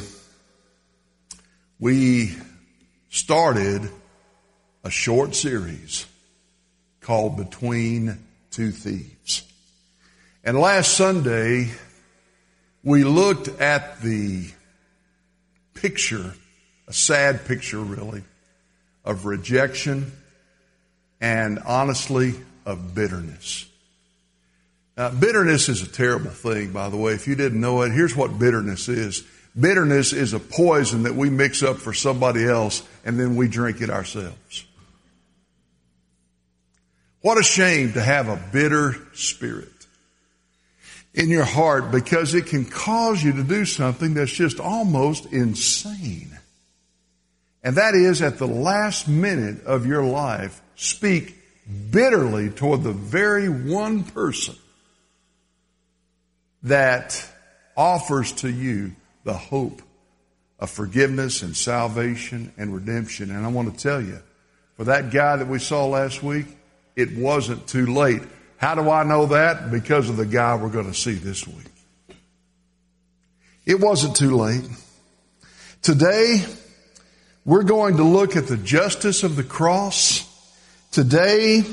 we 1.80 2.36
started 3.10 3.90
a 4.84 4.90
short 4.90 5.36
series 5.36 6.06
called 7.02 7.38
Between 7.38 8.18
Two 8.52 8.72
Thieves. 8.72 9.44
And 10.48 10.58
last 10.58 10.94
Sunday, 10.94 11.74
we 12.82 13.04
looked 13.04 13.50
at 13.60 14.00
the 14.00 14.50
picture, 15.74 16.34
a 16.88 16.94
sad 16.94 17.44
picture 17.44 17.80
really, 17.80 18.24
of 19.04 19.26
rejection 19.26 20.10
and 21.20 21.60
honestly 21.60 22.34
of 22.66 22.96
bitterness. 22.96 23.66
Uh, 24.96 25.10
bitterness 25.10 25.68
is 25.68 25.82
a 25.82 25.92
terrible 25.92 26.32
thing, 26.32 26.72
by 26.72 26.88
the 26.88 26.96
way. 26.96 27.12
If 27.12 27.28
you 27.28 27.36
didn't 27.36 27.60
know 27.60 27.82
it, 27.82 27.92
here's 27.92 28.16
what 28.16 28.40
bitterness 28.40 28.88
is. 28.88 29.28
Bitterness 29.60 30.14
is 30.14 30.32
a 30.32 30.40
poison 30.40 31.04
that 31.04 31.16
we 31.16 31.30
mix 31.30 31.62
up 31.62 31.76
for 31.76 31.92
somebody 31.92 32.46
else 32.46 32.84
and 33.04 33.20
then 33.20 33.36
we 33.36 33.50
drink 33.50 33.82
it 33.82 33.90
ourselves. 33.90 34.64
What 37.20 37.38
a 37.38 37.44
shame 37.44 37.92
to 37.92 38.02
have 38.02 38.30
a 38.30 38.42
bitter 38.54 38.96
spirit 39.14 39.77
in 41.18 41.30
your 41.30 41.44
heart 41.44 41.92
because 41.92 42.36
it 42.36 42.46
can 42.46 42.64
cause 42.64 43.24
you 43.24 43.34
to 43.34 43.44
do 43.44 43.66
something 43.66 44.14
that's 44.14 44.32
just 44.32 44.60
almost 44.60 45.26
insane. 45.34 46.38
And 47.64 47.76
that 47.78 47.96
is 47.96 48.22
at 48.22 48.38
the 48.38 48.48
last 48.48 49.08
minute 49.08 49.66
of 49.66 49.88
your 49.88 50.06
life, 50.06 50.62
speak 50.76 51.36
bitterly 51.90 52.52
toward 52.52 52.84
the 52.84 52.94
very 52.94 53.50
one 53.50 54.04
person 54.04 54.56
that 56.64 57.28
offers 57.76 58.32
to 58.34 58.50
you 58.50 58.96
the 59.24 59.34
hope 59.34 59.82
of 60.60 60.70
forgiveness 60.70 61.42
and 61.42 61.58
salvation 61.58 62.54
and 62.58 62.74
redemption. 62.74 63.32
And 63.32 63.44
I 63.44 63.50
want 63.50 63.76
to 63.76 63.84
tell 63.84 64.02
you, 64.02 64.20
for 64.76 64.84
that 64.84 65.10
guy 65.10 65.36
that 65.38 65.48
we 65.48 65.58
saw 65.58 65.88
last 65.88 66.22
week, 66.22 66.46
it 66.96 67.18
wasn't 67.18 67.68
too 67.68 67.88
late. 67.88 68.22
How 68.58 68.76
do 68.76 68.90
I 68.90 69.04
know 69.04 69.28
that? 69.28 69.72
Because 69.72 70.10
of 70.10 70.18
the 70.18 70.26
guy 70.26 70.56
we're 70.56 70.70
going 70.70 70.92
to 70.92 70.98
see 70.98 71.14
this 71.14 71.48
week. 71.48 71.66
It 73.66 73.80
wasn't 73.80 74.16
too 74.16 74.36
late. 74.36 74.68
Today, 75.82 76.44
we're 77.46 77.64
going 77.64 77.98
to 77.98 78.04
look 78.04 78.36
at 78.36 78.48
the 78.48 78.58
justice 78.58 79.24
of 79.24 79.36
the 79.36 79.44
cross. 79.44 80.26
Today, 80.92 81.64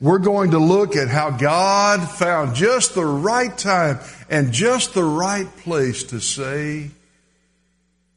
we're 0.00 0.18
going 0.18 0.52
to 0.52 0.58
look 0.58 0.96
at 0.96 1.08
how 1.08 1.30
God 1.30 2.08
found 2.08 2.54
just 2.54 2.94
the 2.94 3.04
right 3.04 3.56
time 3.56 4.00
and 4.28 4.52
just 4.52 4.94
the 4.94 5.04
right 5.04 5.46
place 5.58 6.04
to 6.04 6.20
say, 6.20 6.90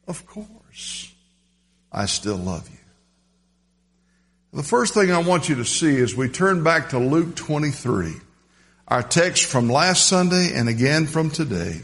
of 0.06 0.26
course, 0.26 1.12
I 1.92 2.06
still 2.06 2.36
love 2.36 2.68
you. 2.70 2.75
The 4.56 4.62
first 4.62 4.94
thing 4.94 5.12
I 5.12 5.18
want 5.18 5.50
you 5.50 5.56
to 5.56 5.66
see 5.66 5.94
is 5.94 6.16
we 6.16 6.30
turn 6.30 6.64
back 6.64 6.88
to 6.88 6.98
Luke 6.98 7.36
23, 7.36 8.14
our 8.88 9.02
text 9.02 9.44
from 9.44 9.68
last 9.68 10.06
Sunday 10.06 10.54
and 10.54 10.66
again 10.66 11.06
from 11.06 11.28
today, 11.28 11.82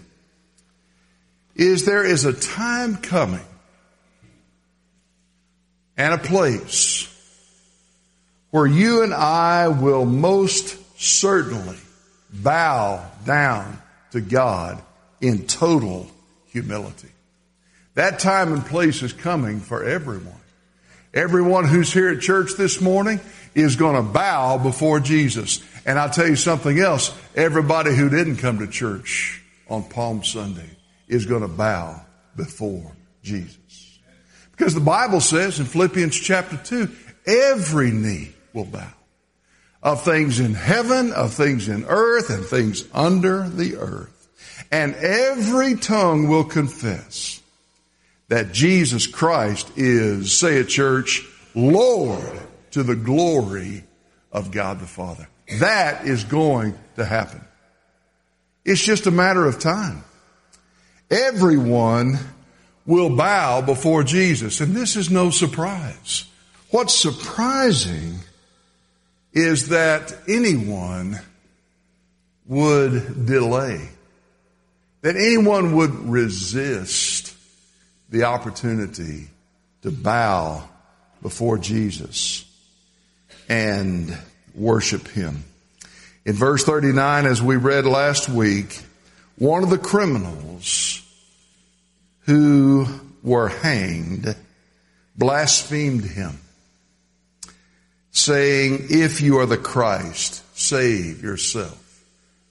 is 1.55 1.85
there 1.85 2.03
is 2.03 2.25
a 2.25 2.33
time 2.33 2.97
coming 2.97 3.45
and 5.99 6.15
a 6.15 6.19
place 6.19 7.07
where 8.53 8.65
you 8.65 9.03
and 9.03 9.13
I 9.13 9.69
will 9.69 10.07
most 10.07 10.79
certainly 10.99 11.77
bow 12.33 13.05
down 13.27 13.83
to 14.13 14.23
God 14.23 14.81
in 15.21 15.47
total 15.47 16.11
humility. 16.47 17.11
That 17.97 18.19
time 18.19 18.55
and 18.55 18.65
place 18.65 19.03
is 19.03 19.13
coming 19.13 19.61
for 19.61 19.85
everyone. 19.85 20.42
Everyone 21.15 21.67
who's 21.67 21.93
here 21.93 22.09
at 22.09 22.21
church 22.21 22.53
this 22.57 22.81
morning 22.81 23.21
is 23.55 23.77
going 23.77 23.97
to 23.97 24.03
bow 24.03 24.57
before 24.57 24.99
Jesus. 24.99 25.63
And 25.85 25.99
I'll 25.99 26.11
tell 26.11 26.27
you 26.27 26.37
something 26.37 26.79
else. 26.79 27.17
Everybody 27.35 27.95
who 27.95 28.09
didn't 28.09 28.37
come 28.37 28.61
to 28.61 28.67
church 28.67 29.43
on 29.69 29.85
Palm 29.85 30.25
Sunday 30.25 30.71
is 31.09 31.27
going 31.27 31.43
to 31.43 31.49
bow 31.49 32.01
before 32.35 32.93
Jesus. 33.23 33.99
Because 34.53 34.75
the 34.75 34.81
Bible 34.81 35.21
says 35.21 35.61
in 35.61 35.67
Philippians 35.67 36.19
chapter 36.19 36.57
2, 36.57 36.89
every 37.27 37.91
knee 37.91 38.33
will 38.55 38.65
bow. 38.65 38.93
Of 39.83 40.05
things 40.05 40.39
in 40.39 40.55
heaven, 40.55 41.13
of 41.13 41.35
things 41.35 41.69
in 41.69 41.85
earth, 41.85 42.31
and 42.31 42.45
things 42.45 42.89
under 42.95 43.49
the 43.49 43.77
earth. 43.77 44.29
And 44.71 44.95
every 44.95 45.75
tongue 45.75 46.29
will 46.29 46.45
confess 46.45 47.42
that 48.29 48.53
Jesus 48.53 49.07
Christ 49.07 49.71
is, 49.77 50.37
say 50.37 50.57
it 50.57 50.69
church, 50.69 51.27
Lord 51.55 52.41
to 52.73 52.83
the 52.83 52.97
glory 52.97 53.85
of 54.33 54.51
God 54.51 54.81
the 54.81 54.87
Father. 54.87 55.29
That 55.61 56.07
is 56.07 56.25
going 56.25 56.75
to 56.97 57.05
happen. 57.05 57.45
It's 58.65 58.83
just 58.83 59.07
a 59.07 59.11
matter 59.11 59.45
of 59.45 59.59
time. 59.59 60.05
Everyone 61.11 62.19
will 62.87 63.15
bow 63.15 63.61
before 63.61 64.03
Jesus, 64.03 64.61
and 64.61 64.75
this 64.75 64.97
is 64.97 65.11
no 65.11 65.31
surprise. 65.31 66.25
What's 66.71 66.95
surprising 66.95 68.21
is 69.33 69.69
that 69.69 70.15
anyone 70.27 71.19
would 72.47 73.27
delay, 73.27 73.89
that 75.03 75.17
anyone 75.17 75.77
would 75.77 76.09
resist 76.09 77.22
the 78.13 78.25
opportunity 78.25 79.27
to 79.83 79.91
bow 79.91 80.69
before 81.23 81.59
Jesus 81.59 82.45
and 83.49 84.17
worship 84.55 85.09
Him. 85.09 85.43
In 86.25 86.35
verse 86.35 86.63
39, 86.65 87.27
as 87.27 87.43
we 87.43 87.57
read 87.57 87.85
last 87.85 88.29
week, 88.29 88.81
one 89.37 89.65
of 89.65 89.71
the 89.71 89.79
criminals 89.79 91.03
who 92.27 92.87
were 93.23 93.49
hanged 93.49 94.37
blasphemed 95.17 96.05
him, 96.05 96.39
saying, 98.11 98.87
If 98.89 99.21
you 99.21 99.39
are 99.39 99.47
the 99.47 99.57
Christ, 99.57 100.45
save 100.57 101.23
yourself 101.23 102.05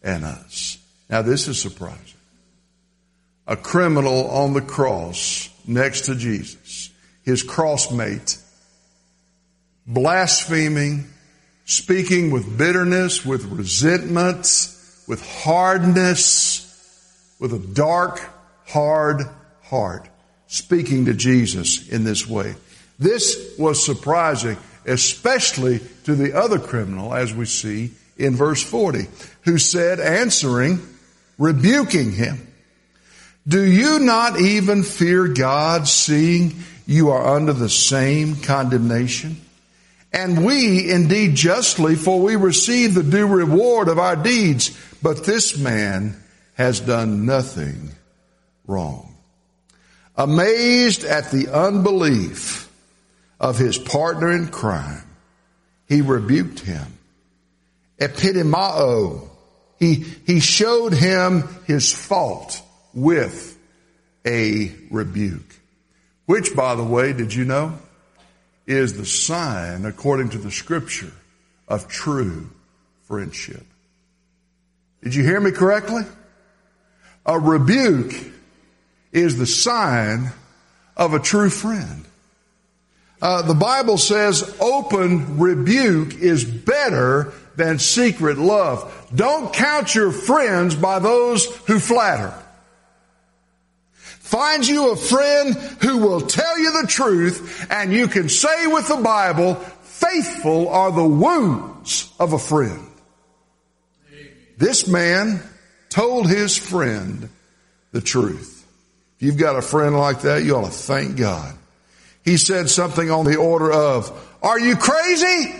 and 0.03 0.25
us. 0.25 0.77
Now 1.09 1.21
this 1.21 1.47
is 1.47 1.61
surprising. 1.61 1.97
A 3.47 3.55
criminal 3.55 4.29
on 4.29 4.53
the 4.53 4.61
cross 4.61 5.49
next 5.73 6.01
to 6.01 6.15
Jesus, 6.15 6.89
his 7.23 7.43
crossmate, 7.43 8.41
blaspheming, 9.87 11.05
speaking 11.65 12.31
with 12.31 12.57
bitterness, 12.57 13.25
with 13.25 13.45
resentment, 13.45 14.45
with 15.07 15.25
hardness, 15.43 16.67
with 17.39 17.53
a 17.53 17.59
dark, 17.59 18.21
hard 18.67 19.21
heart, 19.63 20.07
speaking 20.47 21.05
to 21.05 21.13
Jesus 21.13 21.89
in 21.89 22.03
this 22.03 22.27
way. 22.27 22.55
This 22.99 23.55
was 23.57 23.83
surprising, 23.83 24.57
especially 24.85 25.79
to 26.03 26.15
the 26.15 26.37
other 26.37 26.59
criminal, 26.59 27.13
as 27.13 27.33
we 27.33 27.45
see 27.45 27.91
in 28.17 28.35
verse 28.35 28.61
40, 28.63 29.07
who 29.41 29.57
said, 29.57 29.99
answering, 29.99 30.79
rebuking 31.37 32.11
him, 32.11 32.47
Do 33.47 33.63
you 33.63 33.99
not 33.99 34.39
even 34.39 34.83
fear 34.83 35.27
God, 35.27 35.87
seeing 35.87 36.55
you 36.85 37.09
are 37.09 37.35
under 37.35 37.53
the 37.53 37.69
same 37.69 38.35
condemnation? 38.35 39.41
And 40.13 40.45
we 40.45 40.91
indeed 40.91 41.35
justly, 41.35 41.95
for 41.95 42.19
we 42.19 42.35
receive 42.35 42.93
the 42.93 43.03
due 43.03 43.27
reward 43.27 43.87
of 43.87 43.97
our 43.97 44.15
deeds, 44.15 44.77
but 45.01 45.25
this 45.25 45.57
man 45.57 46.21
has 46.55 46.79
done 46.81 47.25
nothing 47.25 47.91
wrong. 48.67 49.15
Amazed 50.15 51.03
at 51.03 51.31
the 51.31 51.47
unbelief 51.47 52.69
of 53.39 53.57
his 53.57 53.77
partner 53.77 54.31
in 54.31 54.49
crime, 54.49 55.07
he 55.87 56.01
rebuked 56.01 56.59
him. 56.59 56.99
Epitimao. 57.99 59.29
He, 59.79 60.05
he 60.27 60.39
showed 60.39 60.93
him 60.93 61.47
his 61.65 61.91
fault 61.91 62.61
with 62.93 63.57
a 64.25 64.71
rebuke. 64.89 65.55
Which, 66.25 66.55
by 66.55 66.75
the 66.75 66.83
way, 66.83 67.13
did 67.13 67.33
you 67.33 67.45
know, 67.45 67.77
is 68.67 68.95
the 68.95 69.05
sign, 69.05 69.85
according 69.85 70.29
to 70.29 70.37
the 70.37 70.51
scripture, 70.51 71.11
of 71.67 71.87
true 71.87 72.49
friendship. 73.07 73.65
Did 75.03 75.15
you 75.15 75.23
hear 75.23 75.39
me 75.39 75.51
correctly? 75.51 76.03
A 77.25 77.39
rebuke 77.39 78.13
is 79.11 79.37
the 79.37 79.45
sign 79.45 80.31
of 80.95 81.13
a 81.13 81.19
true 81.19 81.49
friend. 81.49 82.05
Uh, 83.21 83.41
the 83.43 83.53
Bible 83.53 83.97
says 83.97 84.55
open 84.59 85.39
rebuke 85.39 86.15
is 86.15 86.43
better 86.43 87.33
than 87.55 87.79
secret 87.79 88.37
love. 88.37 89.09
Don't 89.13 89.53
count 89.53 89.93
your 89.93 90.11
friends 90.11 90.75
by 90.75 90.99
those 90.99 91.45
who 91.67 91.79
flatter. 91.79 92.33
Find 94.31 94.65
you 94.65 94.93
a 94.93 94.95
friend 94.95 95.55
who 95.81 95.97
will 95.97 96.21
tell 96.21 96.57
you 96.57 96.81
the 96.81 96.87
truth 96.87 97.67
and 97.69 97.91
you 97.91 98.07
can 98.07 98.29
say 98.29 98.65
with 98.67 98.87
the 98.87 98.95
Bible, 98.95 99.55
faithful 99.55 100.69
are 100.69 100.89
the 100.89 101.03
wounds 101.03 102.09
of 102.17 102.31
a 102.31 102.39
friend. 102.39 102.87
This 104.57 104.87
man 104.87 105.43
told 105.89 106.29
his 106.29 106.55
friend 106.55 107.27
the 107.91 107.99
truth. 107.99 108.65
If 109.17 109.23
you've 109.23 109.37
got 109.37 109.57
a 109.57 109.61
friend 109.61 109.97
like 109.97 110.21
that, 110.21 110.43
you 110.43 110.55
ought 110.55 110.63
to 110.63 110.71
thank 110.71 111.17
God. 111.17 111.53
He 112.23 112.37
said 112.37 112.69
something 112.69 113.11
on 113.11 113.25
the 113.25 113.35
order 113.35 113.69
of, 113.69 114.17
are 114.41 114.57
you 114.57 114.77
crazy? 114.77 115.53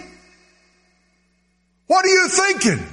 What 1.87 2.05
are 2.05 2.07
you 2.07 2.29
thinking? 2.29 2.87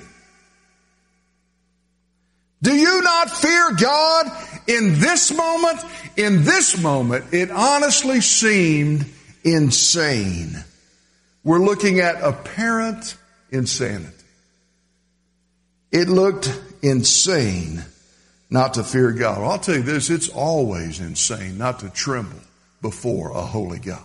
Do 2.63 2.75
you 2.75 3.01
not 3.01 3.31
fear 3.31 3.71
God 3.79 4.27
in 4.69 5.01
this 5.01 5.33
moment? 5.33 5.81
In 6.17 6.45
this 6.45 6.81
moment, 6.81 7.33
it 7.33 7.51
honestly 7.51 8.21
seemed 8.21 9.07
insane. 9.43 10.53
We're 11.43 11.59
looking 11.59 12.01
at 12.01 12.23
apparent 12.23 13.17
insanity. 13.51 14.13
It 15.91 16.09
looked 16.09 16.61
insane 16.83 17.83
not 18.51 18.75
to 18.75 18.85
fear 18.85 19.13
God. 19.13 19.39
I'll 19.39 19.59
tell 19.59 19.77
you 19.77 19.83
this, 19.83 20.11
it's 20.11 20.29
always 20.29 21.01
insane 21.01 21.59
not 21.59 21.81
to 21.81 21.91
tremble 21.91 22.41
before 22.83 23.31
a 23.31 23.41
holy 23.41 23.79
God. 23.79 24.05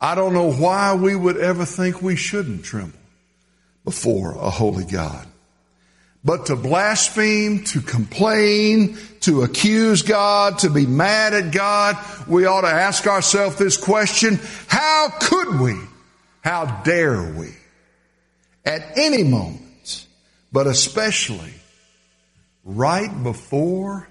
I 0.00 0.14
don't 0.14 0.32
know 0.32 0.52
why 0.52 0.94
we 0.94 1.16
would 1.16 1.36
ever 1.36 1.64
think 1.64 2.00
we 2.00 2.14
shouldn't 2.14 2.64
tremble 2.64 2.98
before 3.84 4.32
a 4.32 4.50
holy 4.50 4.84
God. 4.84 5.26
But 6.24 6.46
to 6.46 6.56
blaspheme, 6.56 7.64
to 7.64 7.80
complain, 7.80 8.98
to 9.20 9.42
accuse 9.42 10.02
God, 10.02 10.58
to 10.60 10.70
be 10.70 10.86
mad 10.86 11.32
at 11.32 11.52
God, 11.52 11.96
we 12.26 12.44
ought 12.44 12.62
to 12.62 12.68
ask 12.68 13.06
ourselves 13.06 13.56
this 13.56 13.76
question, 13.76 14.40
how 14.66 15.10
could 15.20 15.60
we? 15.60 15.74
How 16.42 16.82
dare 16.82 17.22
we? 17.22 17.54
At 18.64 18.98
any 18.98 19.22
moment, 19.22 20.06
but 20.52 20.66
especially 20.66 21.54
right 22.64 23.22
before 23.22 24.08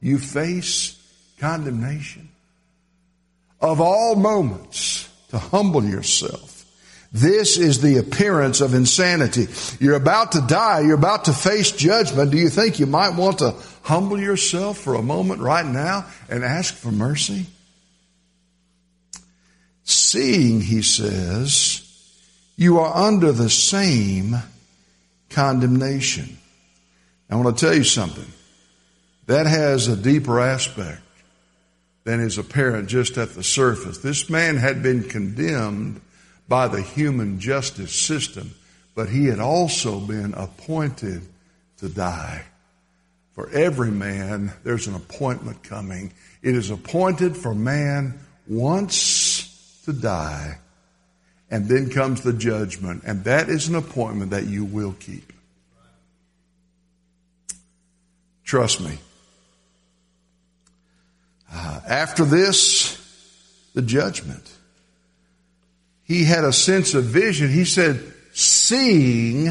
you 0.00 0.18
face 0.18 0.98
condemnation. 1.38 2.28
Of 3.60 3.80
all 3.80 4.16
moments 4.16 5.08
to 5.30 5.38
humble 5.38 5.84
yourself. 5.84 6.53
This 7.14 7.58
is 7.58 7.80
the 7.80 7.98
appearance 7.98 8.60
of 8.60 8.74
insanity. 8.74 9.46
You're 9.78 9.94
about 9.94 10.32
to 10.32 10.40
die. 10.40 10.80
You're 10.80 10.96
about 10.96 11.26
to 11.26 11.32
face 11.32 11.70
judgment. 11.70 12.32
Do 12.32 12.36
you 12.36 12.48
think 12.48 12.80
you 12.80 12.86
might 12.86 13.10
want 13.10 13.38
to 13.38 13.54
humble 13.82 14.18
yourself 14.18 14.78
for 14.78 14.96
a 14.96 15.02
moment 15.02 15.40
right 15.40 15.64
now 15.64 16.06
and 16.28 16.42
ask 16.42 16.74
for 16.74 16.90
mercy? 16.90 17.46
Seeing, 19.84 20.60
he 20.60 20.82
says, 20.82 21.82
you 22.56 22.80
are 22.80 22.92
under 22.92 23.30
the 23.30 23.50
same 23.50 24.34
condemnation. 25.30 26.36
I 27.30 27.36
want 27.36 27.56
to 27.56 27.64
tell 27.64 27.76
you 27.76 27.84
something. 27.84 28.26
That 29.26 29.46
has 29.46 29.86
a 29.86 29.96
deeper 29.96 30.40
aspect 30.40 31.00
than 32.02 32.18
is 32.18 32.38
apparent 32.38 32.88
just 32.88 33.16
at 33.18 33.34
the 33.36 33.44
surface. 33.44 33.98
This 33.98 34.28
man 34.28 34.56
had 34.56 34.82
been 34.82 35.04
condemned 35.04 36.00
by 36.48 36.68
the 36.68 36.82
human 36.82 37.40
justice 37.40 37.94
system, 37.94 38.54
but 38.94 39.08
he 39.08 39.26
had 39.26 39.40
also 39.40 40.00
been 40.00 40.34
appointed 40.34 41.22
to 41.78 41.88
die. 41.88 42.44
For 43.34 43.50
every 43.50 43.90
man, 43.90 44.52
there's 44.62 44.86
an 44.86 44.94
appointment 44.94 45.62
coming. 45.62 46.12
It 46.42 46.54
is 46.54 46.70
appointed 46.70 47.36
for 47.36 47.54
man 47.54 48.18
once 48.46 49.82
to 49.84 49.92
die, 49.92 50.58
and 51.50 51.68
then 51.68 51.90
comes 51.90 52.20
the 52.20 52.32
judgment, 52.32 53.02
and 53.04 53.24
that 53.24 53.48
is 53.48 53.68
an 53.68 53.74
appointment 53.74 54.30
that 54.30 54.46
you 54.46 54.64
will 54.64 54.94
keep. 55.00 55.32
Trust 58.44 58.80
me. 58.80 58.98
Uh, 61.52 61.80
after 61.88 62.24
this, 62.24 63.00
the 63.74 63.82
judgment. 63.82 64.50
He 66.04 66.24
had 66.24 66.44
a 66.44 66.52
sense 66.52 66.94
of 66.94 67.04
vision. 67.04 67.48
He 67.48 67.64
said, 67.64 68.00
seeing 68.34 69.48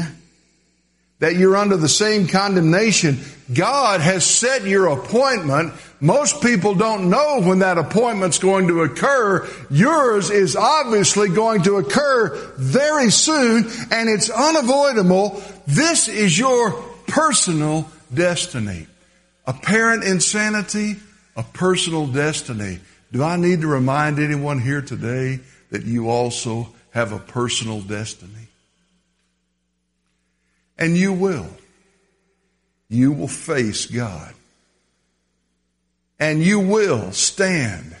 that 1.18 1.36
you're 1.36 1.56
under 1.56 1.76
the 1.76 1.88
same 1.88 2.28
condemnation, 2.28 3.18
God 3.52 4.00
has 4.00 4.24
set 4.24 4.62
your 4.64 4.88
appointment. 4.88 5.74
Most 6.00 6.42
people 6.42 6.74
don't 6.74 7.10
know 7.10 7.40
when 7.40 7.60
that 7.60 7.78
appointment's 7.78 8.38
going 8.38 8.68
to 8.68 8.82
occur. 8.82 9.48
Yours 9.70 10.30
is 10.30 10.54
obviously 10.54 11.28
going 11.28 11.62
to 11.62 11.76
occur 11.76 12.34
very 12.56 13.10
soon 13.10 13.64
and 13.90 14.08
it's 14.08 14.30
unavoidable. 14.30 15.42
This 15.66 16.08
is 16.08 16.38
your 16.38 16.72
personal 17.06 17.88
destiny. 18.12 18.86
Apparent 19.46 20.04
insanity, 20.04 20.96
a 21.36 21.42
personal 21.42 22.06
destiny. 22.06 22.80
Do 23.12 23.22
I 23.22 23.36
need 23.36 23.60
to 23.62 23.66
remind 23.66 24.18
anyone 24.18 24.60
here 24.60 24.82
today 24.82 25.40
that 25.74 25.84
you 25.84 26.08
also 26.08 26.68
have 26.92 27.10
a 27.10 27.18
personal 27.18 27.80
destiny. 27.80 28.46
And 30.78 30.96
you 30.96 31.12
will. 31.12 31.48
You 32.88 33.10
will 33.10 33.26
face 33.26 33.86
God. 33.86 34.32
And 36.20 36.44
you 36.44 36.60
will 36.60 37.10
stand 37.10 37.96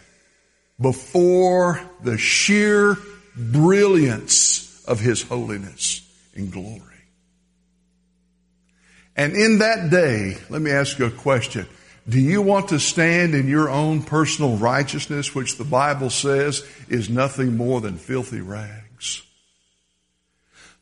before 0.80 1.80
the 2.00 2.16
sheer 2.16 2.96
brilliance 3.36 4.84
of 4.86 5.00
His 5.00 5.22
holiness 5.22 6.08
and 6.36 6.52
glory. 6.52 6.80
And 9.16 9.32
in 9.32 9.58
that 9.58 9.90
day, 9.90 10.36
let 10.48 10.62
me 10.62 10.70
ask 10.70 11.00
you 11.00 11.06
a 11.06 11.10
question. 11.10 11.66
Do 12.08 12.20
you 12.20 12.42
want 12.42 12.68
to 12.68 12.78
stand 12.78 13.34
in 13.34 13.48
your 13.48 13.70
own 13.70 14.02
personal 14.02 14.56
righteousness, 14.56 15.34
which 15.34 15.56
the 15.56 15.64
Bible 15.64 16.10
says 16.10 16.66
is 16.88 17.08
nothing 17.08 17.56
more 17.56 17.80
than 17.80 17.96
filthy 17.96 18.40
rags? 18.40 19.22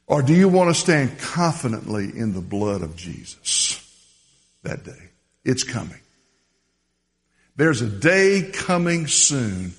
Or 0.07 0.21
do 0.21 0.35
you 0.35 0.49
want 0.49 0.75
to 0.75 0.81
stand 0.81 1.19
confidently 1.19 2.05
in 2.05 2.33
the 2.33 2.41
blood 2.41 2.83
of 2.83 2.97
Jesus 2.97 3.81
that 4.65 4.85
day? 4.85 5.11
It's 5.45 5.63
coming. 5.63 6.01
There's 7.57 7.83
a 7.83 7.89
day 7.89 8.51
coming 8.53 9.07
soon, 9.07 9.75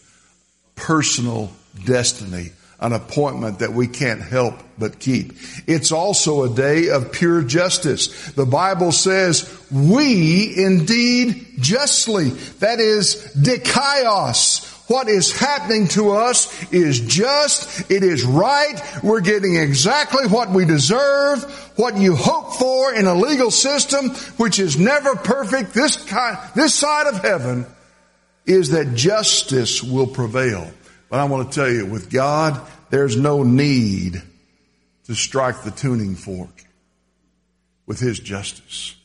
personal 0.76 1.52
destiny 1.86 2.52
an 2.84 2.92
appointment 2.92 3.60
that 3.60 3.72
we 3.72 3.88
can't 3.88 4.22
help 4.22 4.56
but 4.78 5.00
keep. 5.00 5.34
It's 5.68 5.94
also 5.94 6.44
a 6.44 6.54
day 6.54 6.90
of 6.90 7.14
pure 7.14 7.42
justice. 7.42 8.32
The 8.34 8.46
Bible 8.46 8.92
says, 8.92 9.50
we 9.72 10.54
indeed 10.56 11.46
justly, 11.60 12.30
that 12.60 12.82
is 12.82 13.16
dikaios, 13.38 14.70
what 14.90 15.08
is 15.08 15.32
happening 15.32 15.88
to 15.90 16.12
us 16.12 16.72
is 16.74 17.00
just, 17.00 17.90
it 17.90 18.04
is 18.04 18.26
right, 18.26 18.82
we're 19.02 19.22
getting 19.22 19.56
exactly 19.56 20.28
what 20.28 20.50
we 20.50 20.66
deserve, 20.66 21.42
what 21.78 21.96
you 21.96 22.18
hope 22.18 22.56
for 22.56 22.94
in 22.94 23.08
a 23.08 23.16
legal 23.16 23.50
system 23.50 24.10
which 24.36 24.60
is 24.60 24.78
never 24.78 25.16
perfect, 25.16 25.74
this 25.74 25.96
kind, 25.96 26.38
this 26.54 26.76
side 26.76 27.08
of 27.08 27.22
heaven, 27.22 27.66
is 28.46 28.72
that 28.72 28.94
justice 28.94 29.82
will 29.82 30.08
prevail. 30.08 30.70
But 31.14 31.20
I 31.20 31.26
want 31.26 31.52
to 31.52 31.56
tell 31.56 31.72
you, 31.72 31.86
with 31.86 32.10
God, 32.10 32.60
there's 32.90 33.16
no 33.16 33.44
need 33.44 34.20
to 35.04 35.14
strike 35.14 35.62
the 35.62 35.70
tuning 35.70 36.16
fork 36.16 36.66
with 37.86 38.00
His 38.00 38.20
justice. 38.20 38.96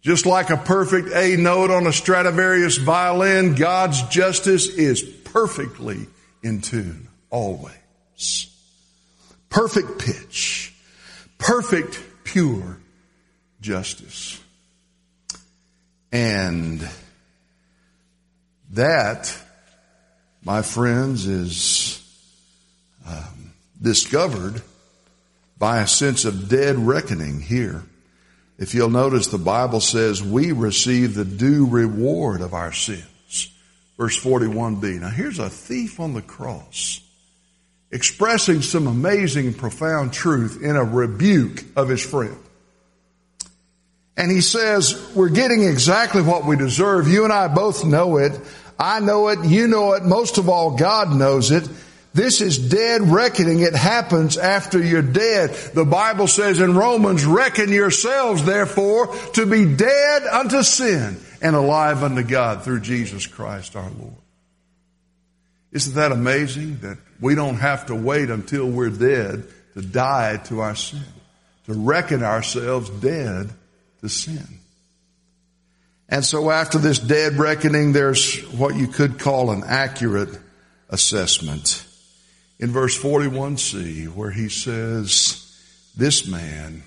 Just 0.00 0.26
like 0.26 0.50
a 0.50 0.56
perfect 0.56 1.08
A 1.12 1.34
note 1.34 1.72
on 1.72 1.88
a 1.88 1.92
Stradivarius 1.92 2.76
violin, 2.76 3.56
God's 3.56 4.00
justice 4.02 4.68
is 4.68 5.02
perfectly 5.02 6.06
in 6.44 6.60
tune, 6.60 7.08
always. 7.30 8.46
Perfect 9.50 9.98
pitch, 9.98 10.72
perfect, 11.36 12.00
pure 12.22 12.78
justice. 13.60 14.40
And 16.12 16.88
that 18.70 19.36
my 20.48 20.62
friends, 20.62 21.26
is 21.26 22.02
um, 23.06 23.52
discovered 23.82 24.62
by 25.58 25.80
a 25.82 25.86
sense 25.86 26.24
of 26.24 26.48
dead 26.48 26.78
reckoning 26.78 27.38
here. 27.38 27.82
If 28.56 28.72
you'll 28.72 28.88
notice, 28.88 29.26
the 29.26 29.36
Bible 29.36 29.82
says 29.82 30.22
we 30.22 30.52
receive 30.52 31.12
the 31.12 31.26
due 31.26 31.66
reward 31.66 32.40
of 32.40 32.54
our 32.54 32.72
sins. 32.72 33.52
Verse 33.98 34.18
41b. 34.18 35.02
Now 35.02 35.10
here's 35.10 35.38
a 35.38 35.50
thief 35.50 36.00
on 36.00 36.14
the 36.14 36.22
cross 36.22 37.02
expressing 37.90 38.62
some 38.62 38.86
amazing 38.86 39.52
profound 39.52 40.14
truth 40.14 40.62
in 40.62 40.76
a 40.76 40.84
rebuke 40.84 41.62
of 41.76 41.90
his 41.90 42.02
friend. 42.02 42.38
And 44.16 44.32
he 44.32 44.40
says, 44.40 45.12
we're 45.14 45.28
getting 45.28 45.62
exactly 45.62 46.22
what 46.22 46.46
we 46.46 46.56
deserve. 46.56 47.06
You 47.06 47.24
and 47.24 47.32
I 47.34 47.48
both 47.48 47.84
know 47.84 48.16
it. 48.16 48.32
I 48.78 49.00
know 49.00 49.28
it, 49.28 49.44
you 49.44 49.66
know 49.66 49.94
it, 49.94 50.04
most 50.04 50.38
of 50.38 50.48
all, 50.48 50.76
God 50.76 51.14
knows 51.14 51.50
it. 51.50 51.68
This 52.14 52.40
is 52.40 52.58
dead 52.58 53.02
reckoning. 53.02 53.60
It 53.60 53.74
happens 53.74 54.38
after 54.38 54.82
you're 54.82 55.02
dead. 55.02 55.50
The 55.74 55.84
Bible 55.84 56.26
says 56.26 56.58
in 56.58 56.76
Romans, 56.76 57.24
reckon 57.24 57.70
yourselves 57.70 58.44
therefore 58.44 59.14
to 59.34 59.46
be 59.46 59.64
dead 59.76 60.22
unto 60.24 60.62
sin 60.62 61.18
and 61.42 61.54
alive 61.54 62.02
unto 62.02 62.22
God 62.22 62.62
through 62.62 62.80
Jesus 62.80 63.26
Christ 63.26 63.76
our 63.76 63.90
Lord. 63.90 64.14
Isn't 65.70 65.94
that 65.94 66.12
amazing 66.12 66.78
that 66.78 66.98
we 67.20 67.34
don't 67.34 67.56
have 67.56 67.86
to 67.86 67.94
wait 67.94 68.30
until 68.30 68.66
we're 68.66 68.90
dead 68.90 69.44
to 69.74 69.82
die 69.82 70.38
to 70.46 70.60
our 70.60 70.74
sin, 70.74 71.04
to 71.66 71.74
reckon 71.74 72.22
ourselves 72.22 72.88
dead 72.90 73.50
to 74.00 74.08
sin? 74.08 74.57
And 76.08 76.24
so 76.24 76.50
after 76.50 76.78
this 76.78 76.98
dead 76.98 77.34
reckoning, 77.34 77.92
there's 77.92 78.40
what 78.50 78.74
you 78.76 78.86
could 78.86 79.18
call 79.18 79.50
an 79.50 79.62
accurate 79.66 80.38
assessment. 80.88 81.84
In 82.58 82.70
verse 82.70 82.98
41c, 82.98 84.08
where 84.08 84.30
he 84.30 84.48
says, 84.48 85.44
this 85.96 86.26
man 86.26 86.82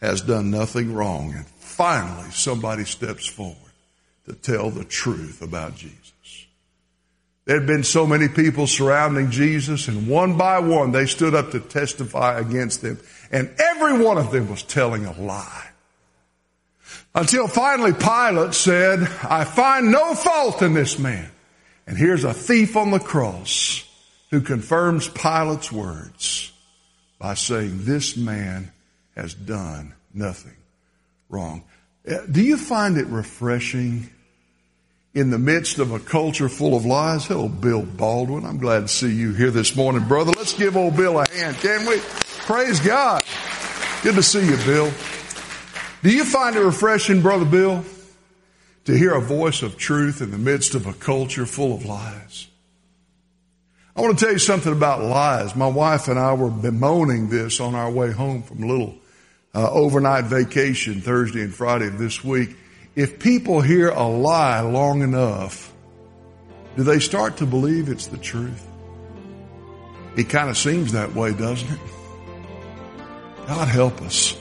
has 0.00 0.20
done 0.20 0.50
nothing 0.50 0.94
wrong. 0.94 1.32
And 1.34 1.46
finally, 1.46 2.30
somebody 2.30 2.84
steps 2.84 3.26
forward 3.26 3.56
to 4.26 4.34
tell 4.34 4.70
the 4.70 4.84
truth 4.84 5.42
about 5.42 5.74
Jesus. 5.74 6.12
There 7.46 7.58
had 7.58 7.66
been 7.66 7.84
so 7.84 8.06
many 8.06 8.28
people 8.28 8.66
surrounding 8.66 9.30
Jesus, 9.30 9.88
and 9.88 10.08
one 10.08 10.36
by 10.36 10.58
one 10.58 10.90
they 10.90 11.06
stood 11.06 11.34
up 11.34 11.52
to 11.52 11.60
testify 11.60 12.38
against 12.38 12.82
him, 12.82 12.98
and 13.30 13.54
every 13.58 14.02
one 14.02 14.18
of 14.18 14.32
them 14.32 14.50
was 14.50 14.64
telling 14.64 15.06
a 15.06 15.12
lie. 15.12 15.68
Until 17.16 17.48
finally 17.48 17.94
Pilate 17.94 18.52
said, 18.52 19.00
I 19.22 19.44
find 19.44 19.90
no 19.90 20.14
fault 20.14 20.60
in 20.60 20.74
this 20.74 20.98
man. 20.98 21.30
And 21.86 21.96
here's 21.96 22.24
a 22.24 22.34
thief 22.34 22.76
on 22.76 22.90
the 22.90 22.98
cross 22.98 23.82
who 24.30 24.42
confirms 24.42 25.08
Pilate's 25.08 25.72
words 25.72 26.52
by 27.18 27.32
saying, 27.32 27.84
this 27.84 28.18
man 28.18 28.70
has 29.14 29.32
done 29.32 29.94
nothing 30.12 30.56
wrong. 31.30 31.64
Uh, 32.06 32.18
do 32.30 32.42
you 32.42 32.58
find 32.58 32.98
it 32.98 33.06
refreshing 33.06 34.10
in 35.14 35.30
the 35.30 35.38
midst 35.38 35.78
of 35.78 35.92
a 35.92 35.98
culture 35.98 36.50
full 36.50 36.76
of 36.76 36.84
lies? 36.84 37.24
Hello, 37.24 37.48
Bill 37.48 37.82
Baldwin. 37.82 38.44
I'm 38.44 38.58
glad 38.58 38.80
to 38.80 38.88
see 38.88 39.14
you 39.14 39.32
here 39.32 39.50
this 39.50 39.74
morning, 39.74 40.06
brother. 40.06 40.32
Let's 40.36 40.52
give 40.52 40.76
old 40.76 40.96
Bill 40.96 41.18
a 41.18 41.26
hand, 41.30 41.56
can 41.56 41.86
we? 41.86 41.98
Praise 42.40 42.78
God. 42.78 43.22
Good 44.02 44.16
to 44.16 44.22
see 44.22 44.46
you, 44.46 44.58
Bill. 44.66 44.92
Do 46.06 46.12
you 46.12 46.24
find 46.24 46.54
it 46.54 46.60
refreshing, 46.60 47.20
Brother 47.20 47.44
Bill, 47.44 47.84
to 48.84 48.96
hear 48.96 49.14
a 49.14 49.20
voice 49.20 49.62
of 49.62 49.76
truth 49.76 50.22
in 50.22 50.30
the 50.30 50.38
midst 50.38 50.76
of 50.76 50.86
a 50.86 50.92
culture 50.92 51.46
full 51.46 51.74
of 51.74 51.84
lies? 51.84 52.46
I 53.96 54.02
want 54.02 54.16
to 54.16 54.24
tell 54.24 54.32
you 54.32 54.38
something 54.38 54.72
about 54.72 55.02
lies. 55.02 55.56
My 55.56 55.66
wife 55.66 56.06
and 56.06 56.16
I 56.16 56.32
were 56.34 56.48
bemoaning 56.48 57.28
this 57.28 57.58
on 57.58 57.74
our 57.74 57.90
way 57.90 58.12
home 58.12 58.44
from 58.44 58.62
a 58.62 58.66
little 58.68 58.94
uh, 59.52 59.68
overnight 59.68 60.26
vacation 60.26 61.00
Thursday 61.00 61.40
and 61.40 61.52
Friday 61.52 61.88
of 61.88 61.98
this 61.98 62.22
week. 62.22 62.50
If 62.94 63.18
people 63.18 63.60
hear 63.60 63.88
a 63.88 64.06
lie 64.06 64.60
long 64.60 65.02
enough, 65.02 65.74
do 66.76 66.84
they 66.84 67.00
start 67.00 67.38
to 67.38 67.46
believe 67.46 67.88
it's 67.88 68.06
the 68.06 68.18
truth? 68.18 68.64
It 70.14 70.28
kind 70.28 70.50
of 70.50 70.56
seems 70.56 70.92
that 70.92 71.16
way, 71.16 71.32
doesn't 71.32 71.68
it? 71.68 71.80
God 73.48 73.66
help 73.66 74.00
us. 74.02 74.36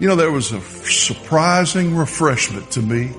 You 0.00 0.06
know, 0.06 0.14
there 0.14 0.30
was 0.30 0.52
a 0.52 0.60
surprising 0.60 1.96
refreshment 1.96 2.70
to 2.72 2.82
me 2.82 3.12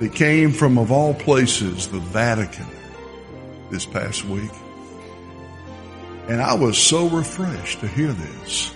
that 0.00 0.14
came 0.14 0.52
from, 0.52 0.76
of 0.76 0.92
all 0.92 1.14
places, 1.14 1.88
the 1.88 1.98
Vatican 1.98 2.66
this 3.70 3.86
past 3.86 4.24
week. 4.24 4.50
And 6.28 6.42
I 6.42 6.54
was 6.54 6.76
so 6.76 7.08
refreshed 7.08 7.80
to 7.80 7.88
hear 7.88 8.12
this. 8.12 8.74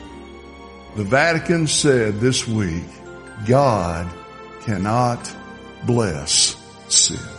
The 0.96 1.04
Vatican 1.04 1.66
said 1.66 2.18
this 2.18 2.48
week, 2.48 2.84
God 3.46 4.10
cannot 4.62 5.30
bless 5.84 6.56
sin. 6.88 7.31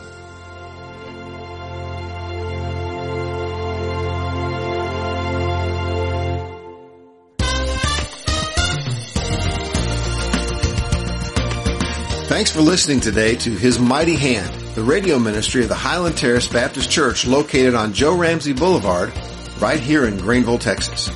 Thanks 12.34 12.50
for 12.50 12.62
listening 12.62 13.00
today 13.00 13.36
to 13.36 13.52
His 13.52 13.78
Mighty 13.78 14.16
Hand, 14.16 14.52
the 14.74 14.82
radio 14.82 15.20
ministry 15.20 15.62
of 15.62 15.70
the 15.70 15.76
Highland 15.76 16.18
Terrace 16.18 16.48
Baptist 16.48 16.90
Church 16.90 17.28
located 17.28 17.76
on 17.76 17.94
Joe 17.94 18.18
Ramsey 18.18 18.54
Boulevard, 18.54 19.14
right 19.62 19.80
here 19.80 20.08
in 20.08 20.18
Greenville, 20.18 20.58
Texas. 20.58 21.12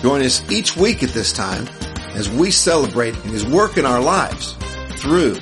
Join 0.00 0.22
us 0.22 0.50
each 0.50 0.74
week 0.74 1.02
at 1.02 1.10
this 1.10 1.30
time 1.30 1.68
as 2.14 2.30
we 2.30 2.50
celebrate 2.50 3.14
His 3.16 3.44
work 3.44 3.76
in 3.76 3.84
our 3.84 4.00
lives 4.00 4.54
through 4.96 5.34